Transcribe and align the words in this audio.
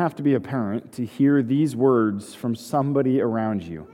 have 0.00 0.16
to 0.16 0.22
be 0.22 0.34
a 0.34 0.40
parent 0.40 0.92
to 0.94 1.04
hear 1.04 1.42
these 1.42 1.76
words 1.76 2.34
from 2.34 2.54
somebody 2.54 3.20
around 3.20 3.62
you. 3.62 3.86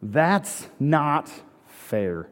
That's 0.00 0.68
not 0.78 1.30
fair. 1.66 2.28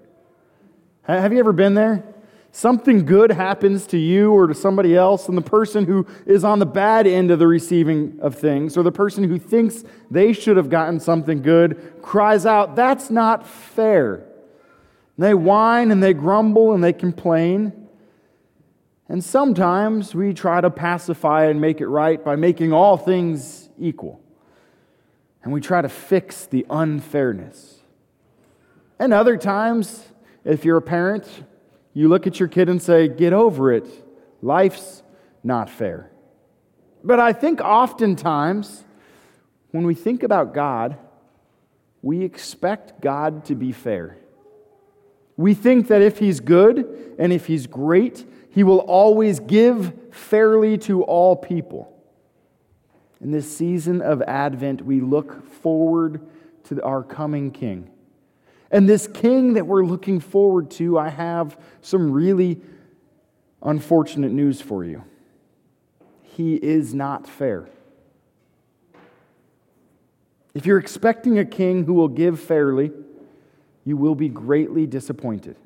Have 1.03 1.33
you 1.33 1.41
ever 1.41 1.53
been 1.53 1.75
there? 1.75 2.05
Something 2.53 3.05
good 3.05 3.31
happens 3.31 3.87
to 3.89 3.99
you 3.99 4.33
or 4.33 4.47
to 4.47 4.55
somebody 4.55 4.97
else, 4.97 5.29
and 5.29 5.37
the 5.37 5.43
person 5.43 5.85
who 5.85 6.07
is 6.27 6.43
on 6.43 6.59
the 6.59 6.67
bad 6.67 7.07
end 7.07 7.31
of 7.31 7.39
the 7.39 7.47
receiving 7.47 8.19
of 8.21 8.35
things, 8.35 8.77
or 8.77 8.83
the 8.83 8.93
person 8.93 9.25
who 9.25 9.39
thinks 9.39 9.85
they 10.11 10.33
should 10.33 10.57
have 10.57 10.69
gotten 10.69 10.99
something 10.99 11.43
good, 11.43 11.95
cries 12.03 12.47
out, 12.47 12.75
That's 12.75 13.11
not 13.11 13.47
fair. 13.47 14.15
And 15.17 15.27
they 15.27 15.35
whine 15.35 15.91
and 15.91 16.03
they 16.03 16.13
grumble 16.13 16.73
and 16.73 16.83
they 16.83 16.93
complain. 16.93 17.80
And 19.11 19.25
sometimes 19.25 20.15
we 20.15 20.33
try 20.33 20.61
to 20.61 20.71
pacify 20.71 21.47
and 21.47 21.61
make 21.61 21.81
it 21.81 21.89
right 21.89 22.25
by 22.25 22.37
making 22.37 22.73
all 22.73 22.97
things 22.97 23.69
equal. 23.77 24.21
And 25.43 25.53
we 25.53 25.61
try 25.61 25.83
to 25.83 25.89
fix 25.89 26.47
the 26.47 26.65
unfairness. 26.71 27.81
And 29.01 29.13
other 29.13 29.37
times, 29.37 30.07
if 30.45 30.65
you're 30.65 30.77
a 30.77 30.83
parent, 30.83 31.27
you 31.93 32.07
look 32.07 32.29
at 32.29 32.39
your 32.39 32.49
kid 32.49 32.69
and 32.69 32.81
say, 32.81 33.09
Get 33.09 33.33
over 33.33 33.73
it. 33.73 33.89
Life's 34.43 35.03
not 35.43 35.69
fair. 35.69 36.13
But 37.03 37.19
I 37.19 37.33
think 37.33 37.61
oftentimes, 37.61 38.85
when 39.73 39.89
we 39.89 39.97
think 39.97 40.23
about 40.23 40.55
God, 40.55 40.97
we 42.01 42.23
expect 42.23 43.01
God 43.01 43.45
to 43.47 43.57
be 43.57 43.73
fair. 43.73 44.19
We 45.37 45.55
think 45.55 45.89
that 45.89 46.01
if 46.01 46.21
He's 46.21 46.39
good 46.39 47.17
and 47.19 47.33
if 47.33 47.47
He's 47.47 47.67
great, 47.67 48.25
he 48.51 48.65
will 48.65 48.81
always 48.81 49.41
give 49.41 49.93
fairly 50.11 50.77
to 50.79 51.03
all 51.03 51.37
people. 51.37 51.97
In 53.21 53.31
this 53.31 53.57
season 53.57 54.03
of 54.03 54.23
Advent, 54.23 54.85
we 54.85 55.01
look 55.01 55.47
forward 55.47 56.21
to 56.65 56.83
our 56.83 57.03
coming 57.03 57.51
King. 57.51 57.91
And 58.71 58.89
this 58.89 59.07
King 59.07 59.55
that 59.55 59.67
we're 59.67 59.85
looking 59.85 60.21
forward 60.21 60.71
to, 60.73 60.99
I 60.99 61.09
have 61.09 61.59
some 61.81 62.11
really 62.11 62.61
unfortunate 63.63 64.33
news 64.33 64.61
for 64.61 64.85
you. 64.85 65.05
He 66.23 66.55
is 66.55 66.95
not 66.95 67.29
fair. 67.29 67.69
If 70.55 70.67
you're 70.67 70.79
expecting 70.79 71.39
a 71.39 71.45
king 71.45 71.85
who 71.85 71.95
will 71.95 72.09
give 72.09 72.41
fairly, 72.41 72.91
you 73.85 73.97
will 73.97 74.15
be 74.15 74.29
greatly 74.29 74.87
disappointed. 74.87 75.57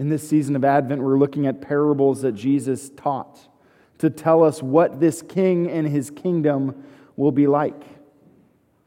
In 0.00 0.08
this 0.08 0.26
season 0.26 0.56
of 0.56 0.64
Advent, 0.64 1.02
we're 1.02 1.18
looking 1.18 1.46
at 1.46 1.60
parables 1.60 2.22
that 2.22 2.32
Jesus 2.32 2.88
taught 2.88 3.38
to 3.98 4.08
tell 4.08 4.42
us 4.42 4.62
what 4.62 4.98
this 4.98 5.20
king 5.20 5.70
and 5.70 5.86
his 5.86 6.10
kingdom 6.10 6.84
will 7.16 7.32
be 7.32 7.46
like. 7.46 7.82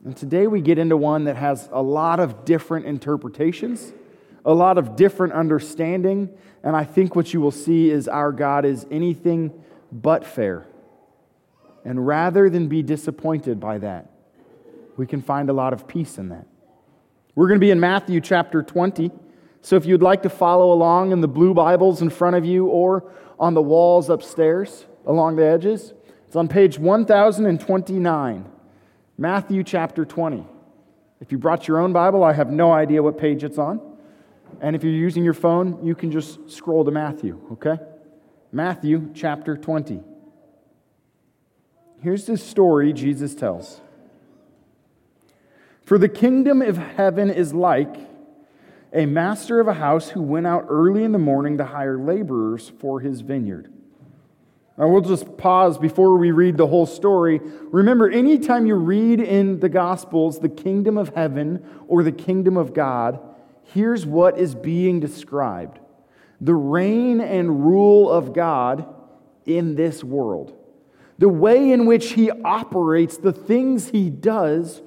And 0.03 0.17
today 0.17 0.47
we 0.47 0.59
get 0.59 0.79
into 0.79 0.97
one 0.97 1.25
that 1.25 1.35
has 1.35 1.69
a 1.71 1.83
lot 1.83 2.19
of 2.19 2.45
different 2.45 2.87
interpretations, 2.87 3.93
a 4.43 4.55
lot 4.55 4.79
of 4.79 4.95
different 4.95 5.33
understanding, 5.33 6.35
and 6.63 6.75
I 6.75 6.83
think 6.83 7.15
what 7.15 7.31
you 7.31 7.39
will 7.39 7.51
see 7.51 7.91
is 7.91 8.07
our 8.07 8.31
God 8.31 8.65
is 8.65 8.87
anything 8.89 9.53
but 9.91 10.25
fair. 10.25 10.65
And 11.85 12.07
rather 12.07 12.49
than 12.49 12.67
be 12.67 12.81
disappointed 12.81 13.59
by 13.59 13.77
that, 13.77 14.09
we 14.97 15.05
can 15.05 15.21
find 15.21 15.51
a 15.51 15.53
lot 15.53 15.73
of 15.73 15.87
peace 15.87 16.17
in 16.17 16.29
that. 16.29 16.47
We're 17.35 17.49
going 17.49 17.59
to 17.59 17.63
be 17.63 17.69
in 17.69 17.79
Matthew 17.79 18.19
chapter 18.19 18.63
20. 18.63 19.11
So 19.63 19.77
if 19.77 19.85
you'd 19.85 20.01
like 20.01 20.23
to 20.23 20.29
follow 20.29 20.73
along 20.73 21.13
in 21.13 21.21
the 21.21 21.27
blue 21.27 21.53
Bibles 21.53 22.01
in 22.01 22.09
front 22.09 22.35
of 22.35 22.43
you 22.43 22.65
or 22.65 23.09
on 23.39 23.53
the 23.53 23.61
walls 23.61 24.09
upstairs 24.09 24.85
along 25.05 25.37
the 25.37 25.45
edges, 25.45 25.93
it's 26.27 26.35
on 26.35 26.49
page 26.49 26.77
1029, 26.77 28.51
Matthew 29.17 29.63
chapter 29.63 30.03
20. 30.03 30.45
If 31.21 31.31
you 31.31 31.37
brought 31.37 31.65
your 31.65 31.79
own 31.79 31.93
Bible, 31.93 32.25
I 32.25 32.33
have 32.33 32.51
no 32.51 32.73
idea 32.73 33.01
what 33.01 33.17
page 33.17 33.45
it's 33.45 33.57
on. 33.57 33.79
And 34.59 34.75
if 34.75 34.83
you're 34.83 34.91
using 34.91 35.23
your 35.23 35.33
phone, 35.33 35.79
you 35.81 35.95
can 35.95 36.11
just 36.11 36.51
scroll 36.51 36.83
to 36.83 36.91
Matthew, 36.91 37.39
okay? 37.53 37.77
Matthew 38.51 39.11
chapter 39.13 39.55
20. 39.55 40.01
Here's 42.01 42.25
the 42.25 42.35
story 42.35 42.91
Jesus 42.91 43.33
tells. 43.33 43.79
For 45.85 45.97
the 45.97 46.09
kingdom 46.09 46.61
of 46.61 46.75
heaven 46.75 47.29
is 47.29 47.53
like 47.53 48.12
a 48.93 49.05
master 49.05 49.59
of 49.59 49.67
a 49.67 49.73
house 49.73 50.09
who 50.09 50.21
went 50.21 50.45
out 50.45 50.65
early 50.69 51.03
in 51.03 51.11
the 51.11 51.17
morning 51.17 51.57
to 51.57 51.65
hire 51.65 51.97
laborers 51.97 52.71
for 52.79 52.99
his 52.99 53.21
vineyard. 53.21 53.71
Now, 54.77 54.87
we'll 54.87 55.01
just 55.01 55.37
pause 55.37 55.77
before 55.77 56.17
we 56.17 56.31
read 56.31 56.57
the 56.57 56.67
whole 56.67 56.85
story. 56.85 57.39
Remember, 57.43 58.09
anytime 58.09 58.65
you 58.65 58.75
read 58.75 59.19
in 59.19 59.59
the 59.59 59.69
Gospels 59.69 60.39
the 60.39 60.49
kingdom 60.49 60.97
of 60.97 61.13
heaven 61.15 61.63
or 61.87 62.03
the 62.03 62.11
kingdom 62.11 62.57
of 62.57 62.73
God, 62.73 63.19
here's 63.63 64.05
what 64.05 64.37
is 64.37 64.55
being 64.55 64.99
described 64.99 65.79
the 66.41 66.55
reign 66.55 67.21
and 67.21 67.65
rule 67.65 68.11
of 68.11 68.33
God 68.33 68.85
in 69.45 69.75
this 69.75 70.03
world. 70.03 70.57
The 71.17 71.29
way 71.29 71.71
in 71.71 71.85
which 71.85 72.13
he 72.13 72.31
operates, 72.31 73.17
the 73.17 73.31
things 73.31 73.89
he 73.89 74.09
does, 74.09 74.81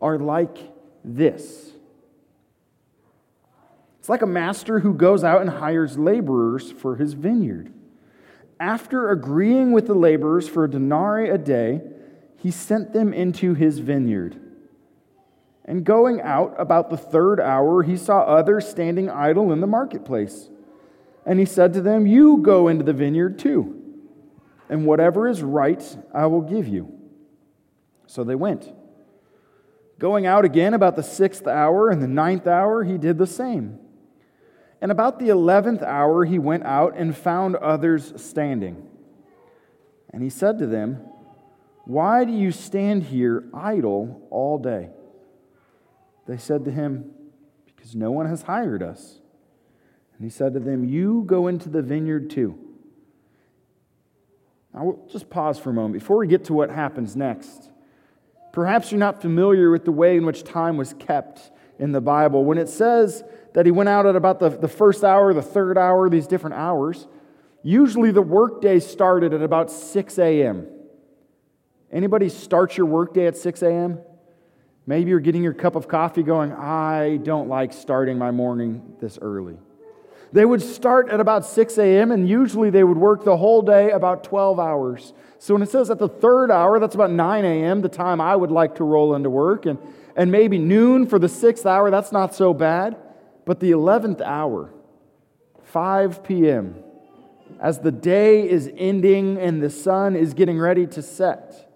are 0.00 0.18
like 0.18 0.56
this. 1.04 1.71
It's 4.02 4.08
like 4.08 4.22
a 4.22 4.26
master 4.26 4.80
who 4.80 4.94
goes 4.94 5.22
out 5.22 5.42
and 5.42 5.48
hires 5.48 5.96
laborers 5.96 6.72
for 6.72 6.96
his 6.96 7.12
vineyard. 7.12 7.72
After 8.58 9.10
agreeing 9.10 9.70
with 9.70 9.86
the 9.86 9.94
laborers 9.94 10.48
for 10.48 10.64
a 10.64 10.68
denarii 10.68 11.28
a 11.28 11.38
day, 11.38 11.82
he 12.36 12.50
sent 12.50 12.92
them 12.92 13.14
into 13.14 13.54
his 13.54 13.78
vineyard. 13.78 14.40
And 15.64 15.84
going 15.84 16.20
out 16.20 16.56
about 16.58 16.90
the 16.90 16.96
third 16.96 17.38
hour, 17.38 17.84
he 17.84 17.96
saw 17.96 18.22
others 18.22 18.66
standing 18.66 19.08
idle 19.08 19.52
in 19.52 19.60
the 19.60 19.68
marketplace. 19.68 20.48
And 21.24 21.38
he 21.38 21.44
said 21.46 21.72
to 21.74 21.80
them, 21.80 22.04
You 22.04 22.38
go 22.38 22.66
into 22.66 22.84
the 22.84 22.92
vineyard 22.92 23.38
too, 23.38 23.80
and 24.68 24.84
whatever 24.84 25.28
is 25.28 25.44
right 25.44 25.96
I 26.12 26.26
will 26.26 26.42
give 26.42 26.66
you. 26.66 26.92
So 28.08 28.24
they 28.24 28.34
went. 28.34 28.68
Going 30.00 30.26
out 30.26 30.44
again 30.44 30.74
about 30.74 30.96
the 30.96 31.04
sixth 31.04 31.46
hour 31.46 31.88
and 31.88 32.02
the 32.02 32.08
ninth 32.08 32.48
hour, 32.48 32.82
he 32.82 32.98
did 32.98 33.16
the 33.16 33.28
same. 33.28 33.78
And 34.82 34.90
about 34.90 35.20
the 35.20 35.28
eleventh 35.28 35.80
hour, 35.80 36.24
he 36.24 36.40
went 36.40 36.64
out 36.64 36.96
and 36.96 37.16
found 37.16 37.54
others 37.54 38.12
standing. 38.16 38.84
And 40.12 40.24
he 40.24 40.28
said 40.28 40.58
to 40.58 40.66
them, 40.66 41.06
Why 41.84 42.24
do 42.24 42.32
you 42.32 42.50
stand 42.50 43.04
here 43.04 43.44
idle 43.54 44.26
all 44.28 44.58
day? 44.58 44.90
They 46.26 46.36
said 46.36 46.64
to 46.64 46.72
him, 46.72 47.12
Because 47.64 47.94
no 47.94 48.10
one 48.10 48.26
has 48.26 48.42
hired 48.42 48.82
us. 48.82 49.20
And 50.16 50.24
he 50.24 50.30
said 50.30 50.52
to 50.54 50.60
them, 50.60 50.84
You 50.84 51.22
go 51.26 51.46
into 51.46 51.68
the 51.68 51.80
vineyard 51.80 52.28
too. 52.28 52.58
Now, 54.74 54.84
we'll 54.84 55.08
just 55.12 55.30
pause 55.30 55.60
for 55.60 55.70
a 55.70 55.74
moment 55.74 55.94
before 55.94 56.16
we 56.16 56.26
get 56.26 56.46
to 56.46 56.54
what 56.54 56.70
happens 56.70 57.14
next. 57.14 57.70
Perhaps 58.52 58.90
you're 58.90 58.98
not 58.98 59.22
familiar 59.22 59.70
with 59.70 59.84
the 59.84 59.92
way 59.92 60.16
in 60.16 60.26
which 60.26 60.42
time 60.42 60.76
was 60.76 60.92
kept 60.94 61.52
in 61.78 61.92
the 61.92 62.00
Bible. 62.00 62.44
When 62.44 62.58
it 62.58 62.68
says 62.68 63.22
that 63.54 63.66
he 63.66 63.72
went 63.72 63.88
out 63.88 64.06
at 64.06 64.16
about 64.16 64.38
the, 64.38 64.48
the 64.48 64.68
first 64.68 65.04
hour, 65.04 65.32
the 65.34 65.42
third 65.42 65.76
hour, 65.76 66.08
these 66.08 66.26
different 66.26 66.56
hours. 66.56 67.06
Usually 67.62 68.10
the 68.10 68.22
workday 68.22 68.80
started 68.80 69.32
at 69.32 69.42
about 69.42 69.70
6 69.70 70.18
a.m. 70.18 70.66
Anybody 71.90 72.28
start 72.28 72.76
your 72.76 72.86
workday 72.86 73.26
at 73.26 73.36
6 73.36 73.62
a.m.? 73.62 74.00
Maybe 74.86 75.10
you're 75.10 75.20
getting 75.20 75.42
your 75.42 75.52
cup 75.52 75.76
of 75.76 75.86
coffee 75.86 76.22
going, 76.22 76.52
I 76.52 77.18
don't 77.18 77.48
like 77.48 77.72
starting 77.72 78.18
my 78.18 78.30
morning 78.30 78.96
this 79.00 79.18
early. 79.20 79.56
They 80.32 80.44
would 80.46 80.62
start 80.62 81.10
at 81.10 81.20
about 81.20 81.44
6 81.44 81.78
a.m., 81.78 82.10
and 82.10 82.26
usually 82.26 82.70
they 82.70 82.82
would 82.82 82.96
work 82.96 83.22
the 83.22 83.36
whole 83.36 83.60
day 83.60 83.90
about 83.90 84.24
12 84.24 84.58
hours. 84.58 85.12
So 85.38 85.54
when 85.54 85.62
it 85.62 85.68
says 85.68 85.90
at 85.90 85.98
the 85.98 86.08
third 86.08 86.50
hour, 86.50 86.80
that's 86.80 86.94
about 86.94 87.10
9 87.10 87.44
a.m., 87.44 87.82
the 87.82 87.88
time 87.90 88.20
I 88.20 88.34
would 88.34 88.50
like 88.50 88.76
to 88.76 88.84
roll 88.84 89.14
into 89.14 89.28
work, 89.28 89.66
and, 89.66 89.78
and 90.16 90.32
maybe 90.32 90.56
noon 90.56 91.06
for 91.06 91.18
the 91.18 91.28
sixth 91.28 91.66
hour, 91.66 91.90
that's 91.90 92.12
not 92.12 92.34
so 92.34 92.54
bad. 92.54 92.96
But 93.44 93.60
the 93.60 93.72
11th 93.72 94.20
hour, 94.20 94.72
5 95.64 96.24
p.m., 96.24 96.76
as 97.60 97.80
the 97.80 97.92
day 97.92 98.48
is 98.48 98.70
ending 98.76 99.38
and 99.38 99.62
the 99.62 99.70
sun 99.70 100.16
is 100.16 100.34
getting 100.34 100.58
ready 100.58 100.86
to 100.88 101.02
set, 101.02 101.68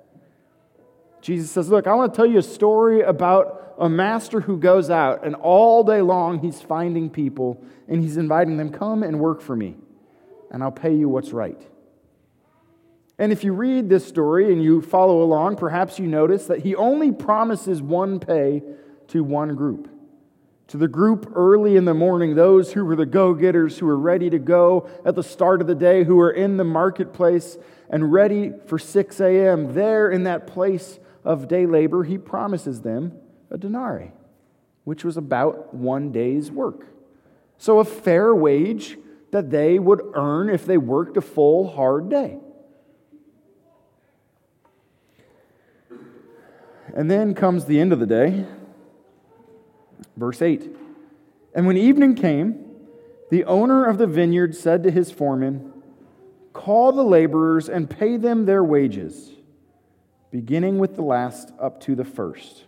Jesus 1.21 1.51
says, 1.51 1.69
Look, 1.69 1.87
I 1.87 1.95
want 1.95 2.13
to 2.13 2.17
tell 2.17 2.27
you 2.27 2.39
a 2.39 2.43
story 2.43 3.03
about 3.03 3.75
a 3.79 3.89
master 3.89 4.41
who 4.41 4.59
goes 4.59 4.91
out 4.91 5.25
and 5.25 5.35
all 5.35 5.85
day 5.85 6.01
long 6.01 6.39
he's 6.39 6.63
finding 6.63 7.11
people 7.11 7.63
and 7.89 8.03
he's 8.03 8.17
inviting 8.17 8.57
them, 8.57 8.71
Come 8.71 9.03
and 9.03 9.19
work 9.21 9.41
for 9.41 9.57
me, 9.57 9.77
and 10.51 10.63
I'll 10.63 10.73
pay 10.73 10.95
you 10.95 11.09
what's 11.09 11.33
right. 11.33 11.61
And 13.19 13.33
if 13.33 13.45
you 13.45 13.53
read 13.53 13.89
this 13.89 14.07
story 14.07 14.53
and 14.53 14.63
you 14.63 14.83
follow 14.83 15.23
along, 15.23 15.57
perhaps 15.57 15.99
you 15.99 16.07
notice 16.07 16.47
that 16.47 16.61
he 16.61 16.75
only 16.75 17.13
promises 17.13 17.81
one 17.81 18.21
pay 18.21 18.63
to 19.09 19.25
one 19.25 19.55
group. 19.55 19.89
To 20.69 20.77
the 20.77 20.89
group 20.89 21.31
early 21.35 21.77
in 21.77 21.85
the 21.85 21.95
morning, 21.95 22.35
those 22.35 22.73
who 22.73 22.85
were 22.85 22.97
the 22.97 23.07
go 23.07 23.35
getters, 23.35 23.79
who 23.79 23.87
were 23.87 23.99
ready 23.99 24.31
to 24.31 24.39
go 24.39 24.89
at 25.05 25.15
the 25.15 25.23
start 25.23 25.61
of 25.61 25.69
the 25.69 25.77
day, 25.77 26.03
who 26.03 26.17
were 26.17 26.31
in 26.31 26.57
the 26.57 26.65
marketplace 26.65 27.57
and 27.89 28.13
ready 28.13 28.53
for 28.67 28.79
6 28.79 29.21
a.m., 29.21 29.75
there 29.75 30.11
in 30.11 30.25
that 30.25 30.49
place 30.49 30.99
of 31.25 31.47
day 31.47 31.67
labor, 31.67 32.03
he 32.03 32.19
promises 32.19 32.81
them 32.81 33.13
a 33.49 33.57
denarii, 33.57 34.11
which 34.83 35.05
was 35.05 35.17
about 35.17 35.73
one 35.73 36.11
day's 36.11 36.51
work. 36.51 36.87
So, 37.59 37.79
a 37.79 37.85
fair 37.85 38.35
wage 38.35 38.99
that 39.31 39.51
they 39.51 39.79
would 39.79 40.03
earn 40.15 40.51
if 40.51 40.67
they 40.67 40.79
worked 40.79 41.17
a 41.17 41.21
full, 41.21 41.69
hard 41.69 42.09
day. 42.09 42.39
And 46.95 47.11
then 47.11 47.35
comes 47.35 47.67
the 47.67 47.79
end 47.79 47.93
of 47.93 48.01
the 48.01 48.07
day. 48.07 48.47
Verse 50.17 50.43
8 50.43 50.75
And 51.55 51.67
when 51.67 51.77
evening 51.77 52.15
came, 52.15 52.65
the 53.31 53.45
owner 53.45 53.85
of 53.85 53.99
the 53.99 54.07
vineyard 54.07 54.55
said 54.55 54.83
to 54.85 54.91
his 54.91 55.11
foreman, 55.11 55.73
Call 56.53 56.93
the 56.93 57.05
laborers 57.05 57.69
and 57.69 57.89
pay 57.89 58.17
them 58.17 58.47
their 58.47 58.65
wages, 58.65 59.33
beginning 60.31 60.79
with 60.79 60.97
the 60.97 61.03
last 61.03 61.53
up 61.61 61.81
to 61.83 61.95
the 61.95 62.05
first. 62.05 62.65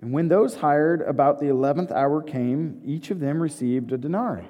And 0.00 0.12
when 0.12 0.28
those 0.28 0.56
hired 0.56 1.02
about 1.02 1.40
the 1.40 1.48
eleventh 1.48 1.90
hour 1.90 2.22
came, 2.22 2.80
each 2.84 3.10
of 3.10 3.20
them 3.20 3.42
received 3.42 3.92
a 3.92 3.98
denarii. 3.98 4.48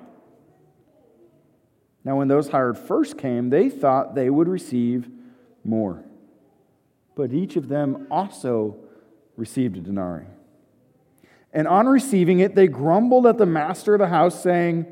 Now, 2.04 2.16
when 2.16 2.28
those 2.28 2.48
hired 2.48 2.78
first 2.78 3.18
came, 3.18 3.50
they 3.50 3.68
thought 3.68 4.14
they 4.14 4.30
would 4.30 4.48
receive 4.48 5.08
more. 5.64 6.04
But 7.14 7.32
each 7.32 7.56
of 7.56 7.68
them 7.68 8.06
also 8.10 8.76
received 9.36 9.76
a 9.76 9.80
denarii. 9.80 10.26
And 11.52 11.66
on 11.66 11.86
receiving 11.86 12.40
it, 12.40 12.54
they 12.54 12.66
grumbled 12.66 13.26
at 13.26 13.38
the 13.38 13.46
master 13.46 13.94
of 13.94 14.00
the 14.00 14.08
house, 14.08 14.42
saying, 14.42 14.86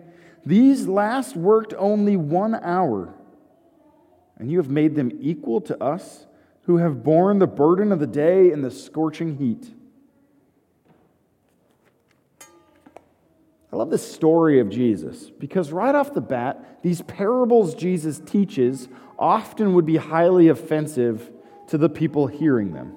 These 0.44 0.87
last 0.87 1.37
worked 1.37 1.75
only 1.76 2.17
one 2.17 2.55
hour, 2.55 3.14
and 4.38 4.50
you 4.50 4.58
have 4.58 4.70
made 4.70 4.94
them 4.94 5.12
equal 5.20 5.61
to 5.62 5.82
us 5.82 6.26
who 6.62 6.79
have 6.79 7.05
borne 7.05 7.38
the 7.38 7.47
burden 7.47 7.93
of 7.93 8.00
the 8.00 8.06
day 8.06 8.50
in 8.50 8.62
the 8.62 8.70
scorching 8.70 9.37
heat. 9.37 9.73
I 13.73 13.76
love 13.76 13.91
the 13.91 13.99
story 13.99 14.58
of 14.58 14.70
Jesus 14.70 15.29
because 15.29 15.70
right 15.70 15.94
off 15.94 16.14
the 16.14 16.20
bat, 16.20 16.81
these 16.82 17.03
parables 17.03 17.75
Jesus 17.75 18.19
teaches 18.19 18.88
often 19.19 19.75
would 19.75 19.85
be 19.85 19.97
highly 19.97 20.49
offensive 20.49 21.31
to 21.69 21.79
the 21.79 21.88
people 21.88 22.26
hearing 22.26 22.73
them. 22.73 22.95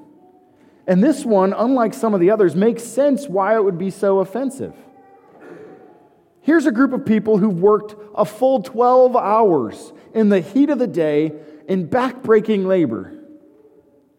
And 0.89 1.03
this 1.03 1.23
one, 1.23 1.53
unlike 1.53 1.93
some 1.93 2.15
of 2.15 2.19
the 2.19 2.31
others, 2.31 2.55
makes 2.55 2.81
sense 2.81 3.27
why 3.27 3.55
it 3.55 3.63
would 3.63 3.77
be 3.77 3.91
so 3.91 4.21
offensive. 4.21 4.73
Here's 6.41 6.65
a 6.65 6.71
group 6.71 6.93
of 6.93 7.05
people 7.05 7.37
who've 7.37 7.61
worked 7.61 7.93
a 8.15 8.25
full 8.25 8.63
12 8.63 9.15
hours 9.15 9.93
in 10.15 10.29
the 10.29 10.41
heat 10.41 10.71
of 10.71 10.79
the 10.79 10.87
day 10.87 11.31
in 11.67 11.87
backbreaking 11.87 12.65
labor, 12.65 13.13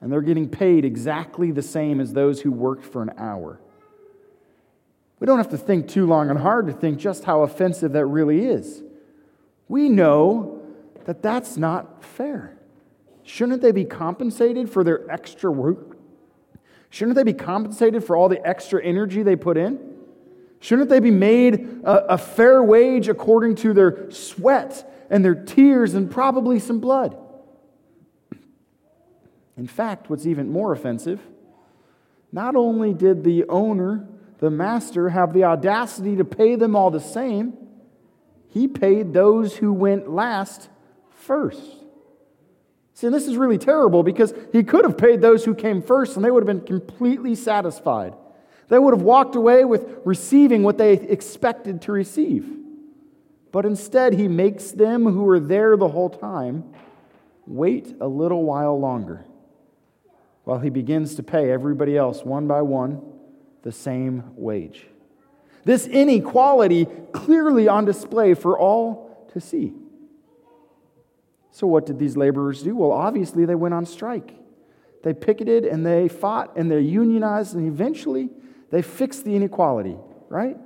and 0.00 0.12
they're 0.12 0.22
getting 0.22 0.49
paid 0.49 0.84
exactly 0.84 1.50
the 1.50 1.61
same 1.61 2.00
as 2.00 2.12
those 2.12 2.40
who 2.40 2.52
worked 2.52 2.84
for 2.84 3.02
an 3.02 3.11
hour. 3.19 3.61
We 5.19 5.26
don't 5.26 5.38
have 5.38 5.50
to 5.50 5.58
think 5.58 5.88
too 5.88 6.06
long 6.06 6.31
and 6.31 6.38
hard 6.38 6.69
to 6.69 6.72
think 6.72 7.00
just 7.00 7.25
how 7.25 7.43
offensive 7.43 7.90
that 7.94 8.06
really 8.06 8.46
is. 8.46 8.81
We 9.67 9.88
know 9.88 10.62
that 11.05 11.20
that's 11.20 11.56
not 11.56 12.05
fair. 12.05 12.56
Shouldn't 13.25 13.61
they 13.61 13.72
be 13.72 13.84
compensated 13.84 14.70
for 14.70 14.84
their 14.84 15.11
extra 15.11 15.50
work? 15.50 15.96
Shouldn't 16.91 17.17
they 17.17 17.23
be 17.23 17.33
compensated 17.33 18.05
for 18.05 18.17
all 18.17 18.29
the 18.29 18.45
extra 18.47 18.83
energy 18.83 19.23
they 19.23 19.37
put 19.37 19.57
in? 19.57 19.79
Shouldn't 20.61 20.91
they 20.91 21.01
be 21.01 21.11
made 21.11 21.81
a, 21.85 22.15
a 22.15 22.19
fair 22.19 22.63
wage 22.63 23.09
according 23.09 23.55
to 23.57 23.73
their 23.73 24.11
sweat 24.11 24.93
and 25.09 25.25
their 25.25 25.35
tears 25.35 25.95
and 25.95 26.11
probably 26.11 26.59
some 26.59 26.81
blood? 26.81 27.17
In 29.57 29.67
fact, 29.67 30.11
what's 30.11 30.27
even 30.27 30.51
more 30.51 30.73
offensive, 30.73 31.21
not 32.33 32.57
only 32.57 32.93
did 32.93 33.25
the 33.25 33.45
owner 33.49 34.07
the 34.39 34.51
master 34.51 35.11
have 35.11 35.33
the 35.33 35.45
audacity 35.45 36.17
to 36.17 36.25
pay 36.25 36.57
them 36.57 36.75
all 36.75 36.91
the 36.91 37.01
same, 37.01 37.53
he 38.49 38.67
paid 38.67 39.13
those 39.13 39.57
who 39.57 39.73
went 39.73 40.11
last 40.11 40.69
first. 41.11 41.80
See, 43.00 43.08
this 43.08 43.26
is 43.26 43.38
really 43.38 43.56
terrible 43.56 44.02
because 44.02 44.35
he 44.52 44.62
could 44.62 44.85
have 44.85 44.99
paid 44.99 45.23
those 45.23 45.43
who 45.43 45.55
came 45.55 45.81
first 45.81 46.17
and 46.17 46.25
they 46.25 46.31
would 46.31 46.47
have 46.47 46.67
been 46.67 46.67
completely 46.67 47.35
satisfied. 47.35 48.12
They 48.69 48.79
would 48.79 48.93
have 48.93 49.00
walked 49.00 49.37
away 49.37 49.64
with 49.64 50.00
receiving 50.05 50.62
what 50.62 50.76
they 50.76 50.93
expected 50.93 51.81
to 51.82 51.93
receive. 51.93 52.58
But 53.52 53.64
instead, 53.64 54.12
he 54.12 54.29
makes 54.29 54.73
them 54.73 55.05
who 55.05 55.23
were 55.23 55.41
there 55.41 55.79
the 55.79 55.88
whole 55.88 56.11
time 56.11 56.75
wait 57.47 57.97
a 58.02 58.06
little 58.06 58.44
while 58.44 58.79
longer 58.79 59.25
while 60.44 60.58
he 60.58 60.69
begins 60.69 61.14
to 61.14 61.23
pay 61.23 61.50
everybody 61.50 61.96
else 61.96 62.23
one 62.23 62.46
by 62.46 62.61
one 62.61 63.00
the 63.62 63.73
same 63.73 64.25
wage. 64.37 64.87
This 65.64 65.87
inequality 65.87 66.87
clearly 67.12 67.67
on 67.67 67.87
display 67.87 68.35
for 68.35 68.58
all 68.58 69.26
to 69.32 69.41
see. 69.41 69.73
So, 71.52 71.67
what 71.67 71.87
did 71.87 71.99
these 71.99 72.17
laborers 72.17 72.62
do? 72.62 72.76
Well, 72.76 72.93
obviously, 72.93 73.44
they 73.44 73.55
went 73.55 73.75
on 73.75 73.87
strike. 73.87 74.35
They 75.02 75.14
picketed 75.14 75.64
and 75.64 75.85
they 75.85 76.08
fought 76.08 76.56
and 76.56 76.70
they 76.70 76.81
unionized, 76.81 77.55
and 77.55 77.67
eventually 77.67 78.31
they 78.70 78.82
fixed 78.82 79.25
the 79.25 79.35
inequality, 79.35 79.97
right? 80.29 80.56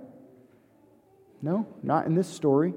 No, 1.40 1.66
not 1.82 2.06
in 2.06 2.14
this 2.14 2.28
story. 2.28 2.74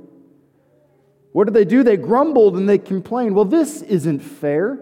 What 1.31 1.45
did 1.45 1.53
they 1.53 1.65
do? 1.65 1.83
They 1.83 1.97
grumbled 1.97 2.57
and 2.57 2.67
they 2.67 2.77
complained. 2.77 3.35
Well, 3.35 3.45
this 3.45 3.81
isn't 3.81 4.19
fair. 4.19 4.79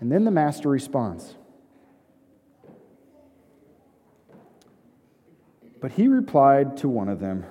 And 0.00 0.12
then 0.12 0.24
the 0.24 0.30
master 0.30 0.68
responds. 0.68 1.34
But 5.80 5.92
he 5.92 6.08
replied 6.08 6.76
to 6.78 6.88
one 6.88 7.08
of 7.08 7.20
them, 7.20 7.44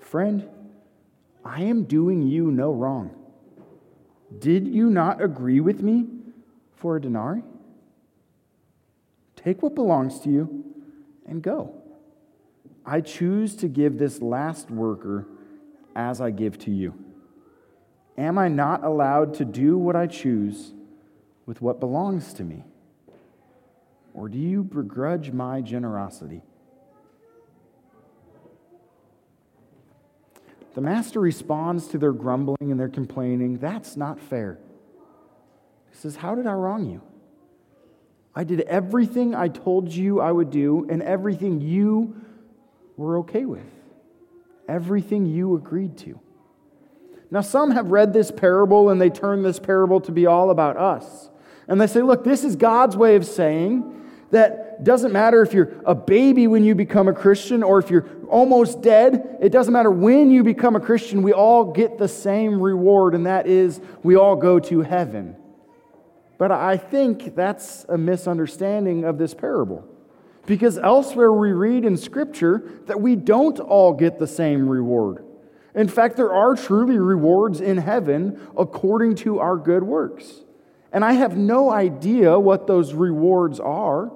Friend, 0.00 0.48
I 1.46 1.62
am 1.62 1.84
doing 1.84 2.22
you 2.22 2.50
no 2.50 2.72
wrong. 2.72 3.14
Did 4.36 4.66
you 4.66 4.90
not 4.90 5.22
agree 5.22 5.60
with 5.60 5.80
me 5.80 6.06
for 6.74 6.96
a 6.96 7.00
denarii? 7.00 7.44
Take 9.36 9.62
what 9.62 9.76
belongs 9.76 10.18
to 10.20 10.30
you 10.30 10.64
and 11.24 11.40
go. 11.40 11.72
I 12.84 13.00
choose 13.00 13.54
to 13.56 13.68
give 13.68 13.96
this 13.96 14.20
last 14.20 14.72
worker 14.72 15.28
as 15.94 16.20
I 16.20 16.30
give 16.30 16.58
to 16.60 16.72
you. 16.72 16.94
Am 18.18 18.38
I 18.38 18.48
not 18.48 18.82
allowed 18.82 19.34
to 19.34 19.44
do 19.44 19.78
what 19.78 19.94
I 19.94 20.08
choose 20.08 20.72
with 21.46 21.62
what 21.62 21.78
belongs 21.78 22.32
to 22.34 22.44
me? 22.44 22.64
Or 24.14 24.28
do 24.28 24.38
you 24.38 24.64
begrudge 24.64 25.30
my 25.30 25.60
generosity? 25.60 26.42
The 30.76 30.82
master 30.82 31.20
responds 31.20 31.88
to 31.88 31.98
their 31.98 32.12
grumbling 32.12 32.70
and 32.70 32.78
their 32.78 32.90
complaining. 32.90 33.56
That's 33.56 33.96
not 33.96 34.20
fair. 34.20 34.58
He 35.90 35.96
says, 35.96 36.16
How 36.16 36.34
did 36.34 36.46
I 36.46 36.52
wrong 36.52 36.84
you? 36.84 37.00
I 38.34 38.44
did 38.44 38.60
everything 38.60 39.34
I 39.34 39.48
told 39.48 39.90
you 39.90 40.20
I 40.20 40.30
would 40.30 40.50
do 40.50 40.86
and 40.90 41.02
everything 41.02 41.62
you 41.62 42.20
were 42.98 43.20
okay 43.20 43.46
with, 43.46 43.64
everything 44.68 45.24
you 45.24 45.56
agreed 45.56 45.96
to. 45.98 46.20
Now, 47.30 47.40
some 47.40 47.70
have 47.70 47.90
read 47.90 48.12
this 48.12 48.30
parable 48.30 48.90
and 48.90 49.00
they 49.00 49.08
turn 49.08 49.42
this 49.42 49.58
parable 49.58 50.02
to 50.02 50.12
be 50.12 50.26
all 50.26 50.50
about 50.50 50.76
us. 50.76 51.30
And 51.68 51.80
they 51.80 51.86
say, 51.86 52.02
Look, 52.02 52.22
this 52.22 52.44
is 52.44 52.54
God's 52.54 52.98
way 52.98 53.16
of 53.16 53.24
saying 53.24 54.05
that 54.30 54.82
doesn't 54.82 55.12
matter 55.12 55.42
if 55.42 55.52
you're 55.52 55.80
a 55.86 55.94
baby 55.94 56.46
when 56.46 56.64
you 56.64 56.74
become 56.74 57.08
a 57.08 57.12
Christian 57.12 57.62
or 57.62 57.78
if 57.78 57.90
you're 57.90 58.08
almost 58.28 58.82
dead. 58.82 59.38
It 59.40 59.50
doesn't 59.50 59.72
matter 59.72 59.90
when 59.90 60.30
you 60.30 60.42
become 60.42 60.76
a 60.76 60.80
Christian, 60.80 61.22
we 61.22 61.32
all 61.32 61.72
get 61.72 61.98
the 61.98 62.08
same 62.08 62.60
reward, 62.60 63.14
and 63.14 63.26
that 63.26 63.46
is 63.46 63.80
we 64.02 64.16
all 64.16 64.36
go 64.36 64.58
to 64.58 64.82
heaven. 64.82 65.36
But 66.38 66.50
I 66.50 66.76
think 66.76 67.34
that's 67.34 67.86
a 67.88 67.96
misunderstanding 67.96 69.04
of 69.04 69.16
this 69.18 69.32
parable. 69.32 69.86
Because 70.44 70.78
elsewhere 70.78 71.32
we 71.32 71.52
read 71.52 71.84
in 71.84 71.96
Scripture 71.96 72.70
that 72.86 73.00
we 73.00 73.16
don't 73.16 73.58
all 73.58 73.92
get 73.92 74.18
the 74.18 74.26
same 74.26 74.68
reward. 74.68 75.24
In 75.74 75.88
fact, 75.88 76.16
there 76.16 76.32
are 76.32 76.54
truly 76.54 76.98
rewards 76.98 77.60
in 77.60 77.78
heaven 77.78 78.40
according 78.56 79.16
to 79.16 79.40
our 79.40 79.56
good 79.56 79.82
works. 79.82 80.42
And 80.92 81.04
I 81.04 81.12
have 81.12 81.36
no 81.36 81.70
idea 81.70 82.38
what 82.38 82.66
those 82.66 82.94
rewards 82.94 83.60
are, 83.60 84.12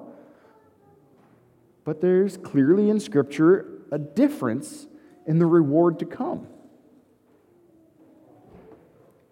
but 1.83 2.01
there's 2.01 2.37
clearly 2.37 2.89
in 2.89 2.99
Scripture 2.99 3.65
a 3.91 3.99
difference 3.99 4.87
in 5.25 5.39
the 5.39 5.45
reward 5.45 5.99
to 5.99 6.05
come. 6.05 6.47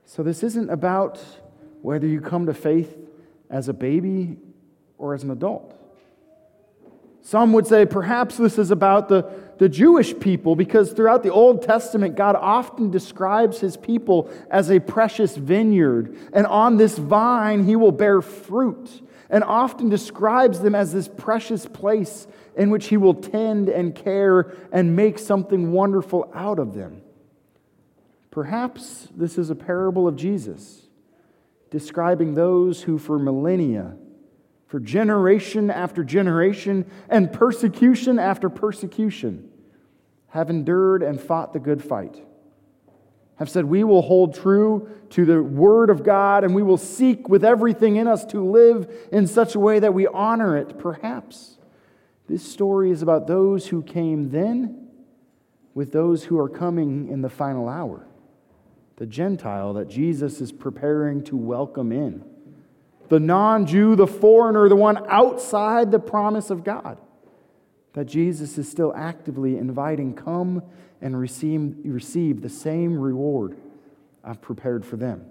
So, 0.06 0.24
this 0.24 0.44
isn't 0.44 0.70
about 0.70 1.24
whether 1.82 2.08
you 2.08 2.20
come 2.20 2.48
to 2.48 2.54
faith 2.54 2.98
as 3.50 3.70
a 3.70 3.74
baby 3.74 4.38
or 4.98 5.14
as 5.14 5.24
an 5.24 5.32
adult. 5.32 5.76
Some 7.22 7.54
would 7.54 7.68
say 7.68 7.86
perhaps 7.86 8.38
this 8.38 8.58
is 8.58 8.72
about 8.72 9.10
the, 9.10 9.30
the 9.60 9.70
Jewish 9.70 10.18
people 10.18 10.56
because 10.56 10.94
throughout 10.94 11.22
the 11.22 11.34
Old 11.34 11.62
Testament, 11.62 12.16
God 12.16 12.36
often 12.38 12.90
describes 12.90 13.60
his 13.60 13.76
people 13.76 14.32
as 14.50 14.72
a 14.72 14.80
precious 14.80 15.36
vineyard. 15.36 16.18
And 16.32 16.48
on 16.48 16.78
this 16.78 16.98
vine, 16.98 17.66
he 17.66 17.76
will 17.76 17.92
bear 17.92 18.22
fruit, 18.22 18.90
and 19.30 19.44
often 19.44 19.90
describes 19.90 20.62
them 20.62 20.74
as 20.74 20.94
this 20.94 21.10
precious 21.10 21.66
place 21.66 22.26
in 22.56 22.70
which 22.70 22.88
he 22.88 22.96
will 22.96 23.14
tend 23.14 23.68
and 23.68 23.94
care 23.94 24.54
and 24.72 24.96
make 24.96 25.20
something 25.20 25.74
wonderful 25.74 26.32
out 26.34 26.58
of 26.58 26.74
them. 26.74 27.02
Perhaps 28.32 29.10
this 29.14 29.38
is 29.38 29.50
a 29.50 29.56
parable 29.56 30.08
of 30.08 30.16
Jesus, 30.16 30.88
describing 31.70 32.34
those 32.34 32.84
who 32.84 32.98
for 32.98 33.20
millennia 33.20 33.98
for 34.68 34.80
generation 34.80 35.72
after 35.72 36.04
generation 36.04 36.86
and 37.10 37.34
persecution 37.34 38.20
after 38.20 38.52
persecution 38.52 39.49
have 40.30 40.50
endured 40.50 41.04
and 41.04 41.20
fought 41.20 41.54
the 41.54 41.60
good 41.60 41.84
fight. 41.84 42.24
Have 43.38 43.50
said, 43.50 43.66
We 43.66 43.84
will 43.84 44.02
hold 44.02 44.36
true 44.36 44.90
to 45.12 45.26
the 45.26 45.42
Word 45.42 45.90
of 45.90 46.04
God 46.04 46.44
and 46.44 46.54
we 46.54 46.64
will 46.64 46.78
seek 46.78 47.30
with 47.30 47.44
everything 47.44 47.96
in 47.96 48.08
us 48.08 48.26
to 48.26 48.44
live 48.44 48.92
in 49.12 49.28
such 49.28 49.56
a 49.56 49.60
way 49.60 49.80
that 49.80 49.94
we 49.94 50.08
honor 50.08 50.58
it. 50.58 50.78
Perhaps 50.78 51.58
this 52.28 52.44
story 52.44 52.92
is 52.92 53.02
about 53.02 53.28
those 53.28 53.68
who 53.68 53.82
came 53.82 54.30
then 54.30 54.88
with 55.74 55.92
those 55.92 56.26
who 56.26 56.38
are 56.38 56.50
coming 56.50 57.08
in 57.08 57.22
the 57.22 57.30
final 57.30 57.70
hour, 57.70 58.06
the 58.98 59.06
Gentile 59.06 59.74
that 59.74 59.90
Jesus 59.90 60.42
is 60.42 60.52
preparing 60.52 61.24
to 61.24 61.38
welcome 61.38 61.92
in 61.92 62.24
the 63.08 63.20
non 63.20 63.66
Jew, 63.66 63.96
the 63.96 64.08
foreigner, 64.08 64.70
the 64.70 64.76
one 64.76 65.04
outside 65.08 65.92
the 65.92 66.00
promise 66.00 66.50
of 66.50 66.64
God. 66.64 66.98
That 67.94 68.06
Jesus 68.06 68.58
is 68.58 68.70
still 68.70 68.94
actively 68.96 69.58
inviting, 69.58 70.14
come 70.14 70.64
and 71.02 71.20
receive, 71.20 71.76
receive 71.84 72.42
the 72.42 72.50
same 72.50 72.98
reward 72.98 73.58
I've 74.24 74.42
prepared 74.42 74.86
for 74.86 74.98
them. 74.98 75.26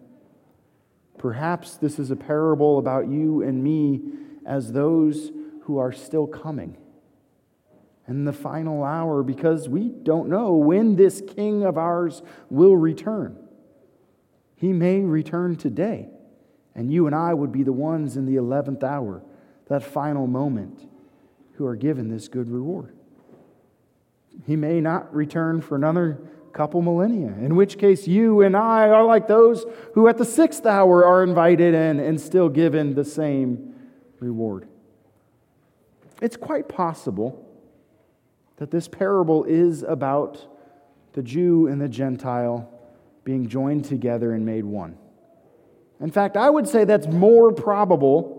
Perhaps 1.19 1.77
this 1.77 1.99
is 1.99 2.11
a 2.11 2.17
parable 2.17 2.79
about 2.79 3.09
you 3.09 3.43
and 3.43 3.63
me 3.63 4.01
as 4.47 4.73
those 4.73 5.31
who 5.63 5.79
are 5.79 5.93
still 5.93 6.27
coming. 6.27 6.77
In 8.07 8.25
the 8.25 8.33
final 8.33 8.83
hour, 8.83 9.23
because 9.23 9.69
we 9.69 9.91
don't 9.91 10.29
know 10.29 10.55
when 10.55 10.97
this 10.97 11.21
king 11.37 11.63
of 11.63 11.77
ours 11.77 12.23
will 12.49 12.77
return. 12.77 13.37
He 14.57 14.73
may 14.73 15.01
return 15.01 15.57
today. 15.57 16.09
And 16.75 16.91
you 16.91 17.07
and 17.07 17.15
I 17.15 17.35
would 17.35 17.53
be 17.53 17.63
the 17.63 17.73
ones 17.73 18.17
in 18.17 18.25
the 18.25 18.37
11th 18.37 18.83
hour, 18.83 19.23
that 19.69 19.83
final 19.83 20.27
moment, 20.27 20.89
who 21.59 21.67
are 21.67 21.77
given 21.77 22.09
this 22.09 22.29
good 22.29 22.49
reward. 22.49 22.97
He 24.47 24.55
may 24.55 24.81
not 24.81 25.13
return 25.13 25.61
for 25.61 25.75
another 25.75 26.21
couple 26.53 26.81
millennia, 26.81 27.35
in 27.41 27.57
which 27.57 27.79
case 27.79 28.07
you 28.07 28.43
and 28.43 28.57
I 28.57 28.89
are 28.89 29.05
like 29.05 29.27
those 29.27 29.67
who 29.95 30.07
at 30.07 30.19
the 30.19 30.25
sixth 30.25 30.65
hour 30.65 31.05
are 31.05 31.25
invited 31.25 31.75
in 31.75 31.99
and 31.99 32.21
still 32.21 32.49
given 32.49 32.95
the 32.95 33.05
same 33.05 33.75
reward. 34.21 34.69
It's 36.23 36.37
quite 36.37 36.69
possible 36.69 37.45
that 38.57 38.71
this 38.71 38.87
parable 38.87 39.45
is 39.45 39.83
about 39.83 40.47
the 41.13 41.23
Jew 41.23 41.67
and 41.67 41.81
the 41.81 41.89
Gentile 41.89 42.73
being 43.25 43.49
joined 43.49 43.85
together 43.85 44.33
and 44.33 44.47
made 44.47 44.65
one. 44.65 44.97
In 46.01 46.13
fact, 46.13 46.37
I 46.37 46.49
would 46.49 46.69
say 46.69 46.85
that's 46.85 47.09
more 47.09 47.53
probable 47.53 48.38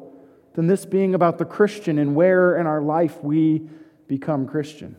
than 0.54 0.68
this 0.68 0.86
being 0.86 1.16
about 1.16 1.38
the 1.38 1.46
Christian 1.46 1.98
and 1.98 2.16
where 2.16 2.58
in 2.58 2.68
our 2.68 2.82
life 2.82 3.24
we 3.24 3.68
become 4.08 4.48
Christian. 4.48 4.96